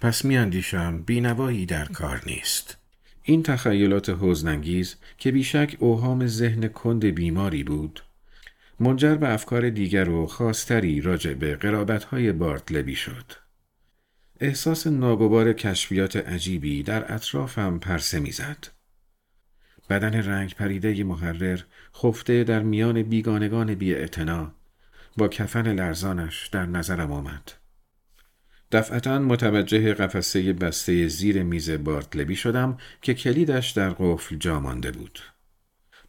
پس 0.00 0.24
میاندیشم 0.24 1.02
بینوایی 1.02 1.66
در 1.66 1.84
کار 1.84 2.22
نیست. 2.26 2.76
این 3.22 3.42
تخیلات 3.42 4.16
حزنانگیز 4.20 4.96
که 5.18 5.32
بیشک 5.32 5.76
اوهام 5.78 6.26
ذهن 6.26 6.68
کند 6.68 7.04
بیماری 7.04 7.64
بود 7.64 8.02
منجر 8.80 9.14
به 9.14 9.32
افکار 9.32 9.70
دیگر 9.70 10.08
و 10.08 10.26
خاصتری 10.26 11.00
راجع 11.00 11.34
به 11.34 11.56
قرابتهای 11.56 12.32
بارتلبی 12.32 12.94
شد. 12.94 13.32
احساس 14.40 14.86
ناگوار 14.86 15.52
کشفیات 15.52 16.16
عجیبی 16.16 16.82
در 16.82 17.14
اطرافم 17.14 17.78
پرسه 17.78 18.20
می‌زد. 18.20 18.75
بدن 19.90 20.14
رنگ 20.14 20.54
پریده 20.54 21.04
محرر 21.04 21.60
خفته 21.94 22.44
در 22.44 22.62
میان 22.62 23.02
بیگانگان 23.02 23.74
بی 23.74 23.94
با 25.16 25.28
کفن 25.28 25.72
لرزانش 25.72 26.46
در 26.46 26.66
نظرم 26.66 27.12
آمد. 27.12 27.52
دفعتا 28.72 29.18
متوجه 29.18 29.94
قفسه 29.94 30.52
بسته 30.52 31.08
زیر 31.08 31.42
میز 31.42 31.70
بارتلبی 31.70 32.36
شدم 32.36 32.78
که 33.02 33.14
کلیدش 33.14 33.70
در 33.70 33.90
قفل 33.90 34.36
جا 34.36 34.60
مانده 34.60 34.90
بود. 34.90 35.18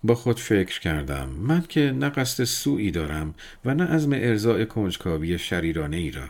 با 0.03 0.15
خود 0.15 0.39
فکر 0.39 0.79
کردم 0.79 1.29
من 1.29 1.61
که 1.61 1.91
نه 1.91 2.09
قصد 2.09 2.43
سوئی 2.43 2.91
دارم 2.91 3.35
و 3.65 3.73
نه 3.73 3.83
عزم 3.83 4.13
ارزای 4.13 4.65
کنجکاوی 4.65 5.37
شریرانه 5.37 5.97
ای 5.97 6.11
را. 6.11 6.29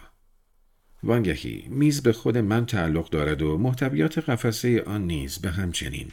وانگهی 1.04 1.68
میز 1.70 2.04
به 2.04 2.14
خود 2.14 2.38
من 2.38 2.66
تعلق 2.66 3.10
دارد 3.10 3.42
و 3.42 3.58
محتویات 3.58 4.20
قفسه 4.20 4.84
آن 4.84 5.08
نیز 5.08 5.40
به 5.40 5.52
همچنین. 5.52 6.12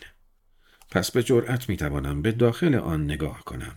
پس 0.95 1.11
به 1.11 1.23
جرأت 1.23 1.69
می‌توانم 1.69 2.23
به 2.23 2.33
داخل 2.33 2.75
آن 2.75 3.05
نگاه 3.05 3.45
کنم. 3.45 3.77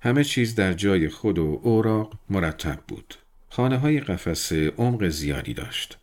همه 0.00 0.24
چیز 0.24 0.54
در 0.54 0.72
جای 0.72 1.08
خود 1.08 1.38
و 1.38 1.60
اوراق 1.62 2.18
مرتب 2.30 2.78
بود. 2.88 3.14
خانه 3.48 3.78
های 3.78 4.00
قفسه 4.00 4.72
عمق 4.78 5.08
زیادی 5.08 5.54
داشت. 5.54 5.98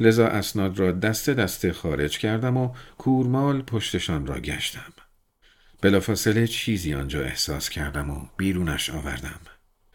لذا 0.00 0.26
اسناد 0.26 0.78
را 0.78 0.92
دسته 0.92 1.34
دسته 1.34 1.72
خارج 1.72 2.18
کردم 2.18 2.56
و 2.56 2.74
کورمال 2.98 3.62
پشتشان 3.62 4.26
را 4.26 4.40
گشتم. 4.40 4.92
بلافاصله 5.80 6.46
چیزی 6.46 6.94
آنجا 6.94 7.20
احساس 7.20 7.68
کردم 7.68 8.10
و 8.10 8.26
بیرونش 8.36 8.90
آوردم. 8.90 9.40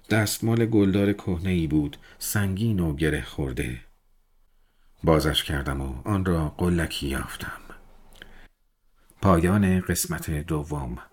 دستمال 0.10 0.66
گلدار 0.66 1.14
کهنه 1.14 1.50
ای 1.50 1.68
بود 1.68 1.98
سنگین 2.20 2.80
و 2.80 2.96
گره 2.96 3.22
خورده. 3.22 3.82
بازش 5.04 5.44
کردم 5.44 5.82
و 5.82 6.02
آن 6.06 6.26
را 6.26 6.50
قلکی 6.50 7.08
یافتم. 7.08 7.61
پایان 9.22 9.82
قسمت 9.82 10.30
دوم. 10.32 11.11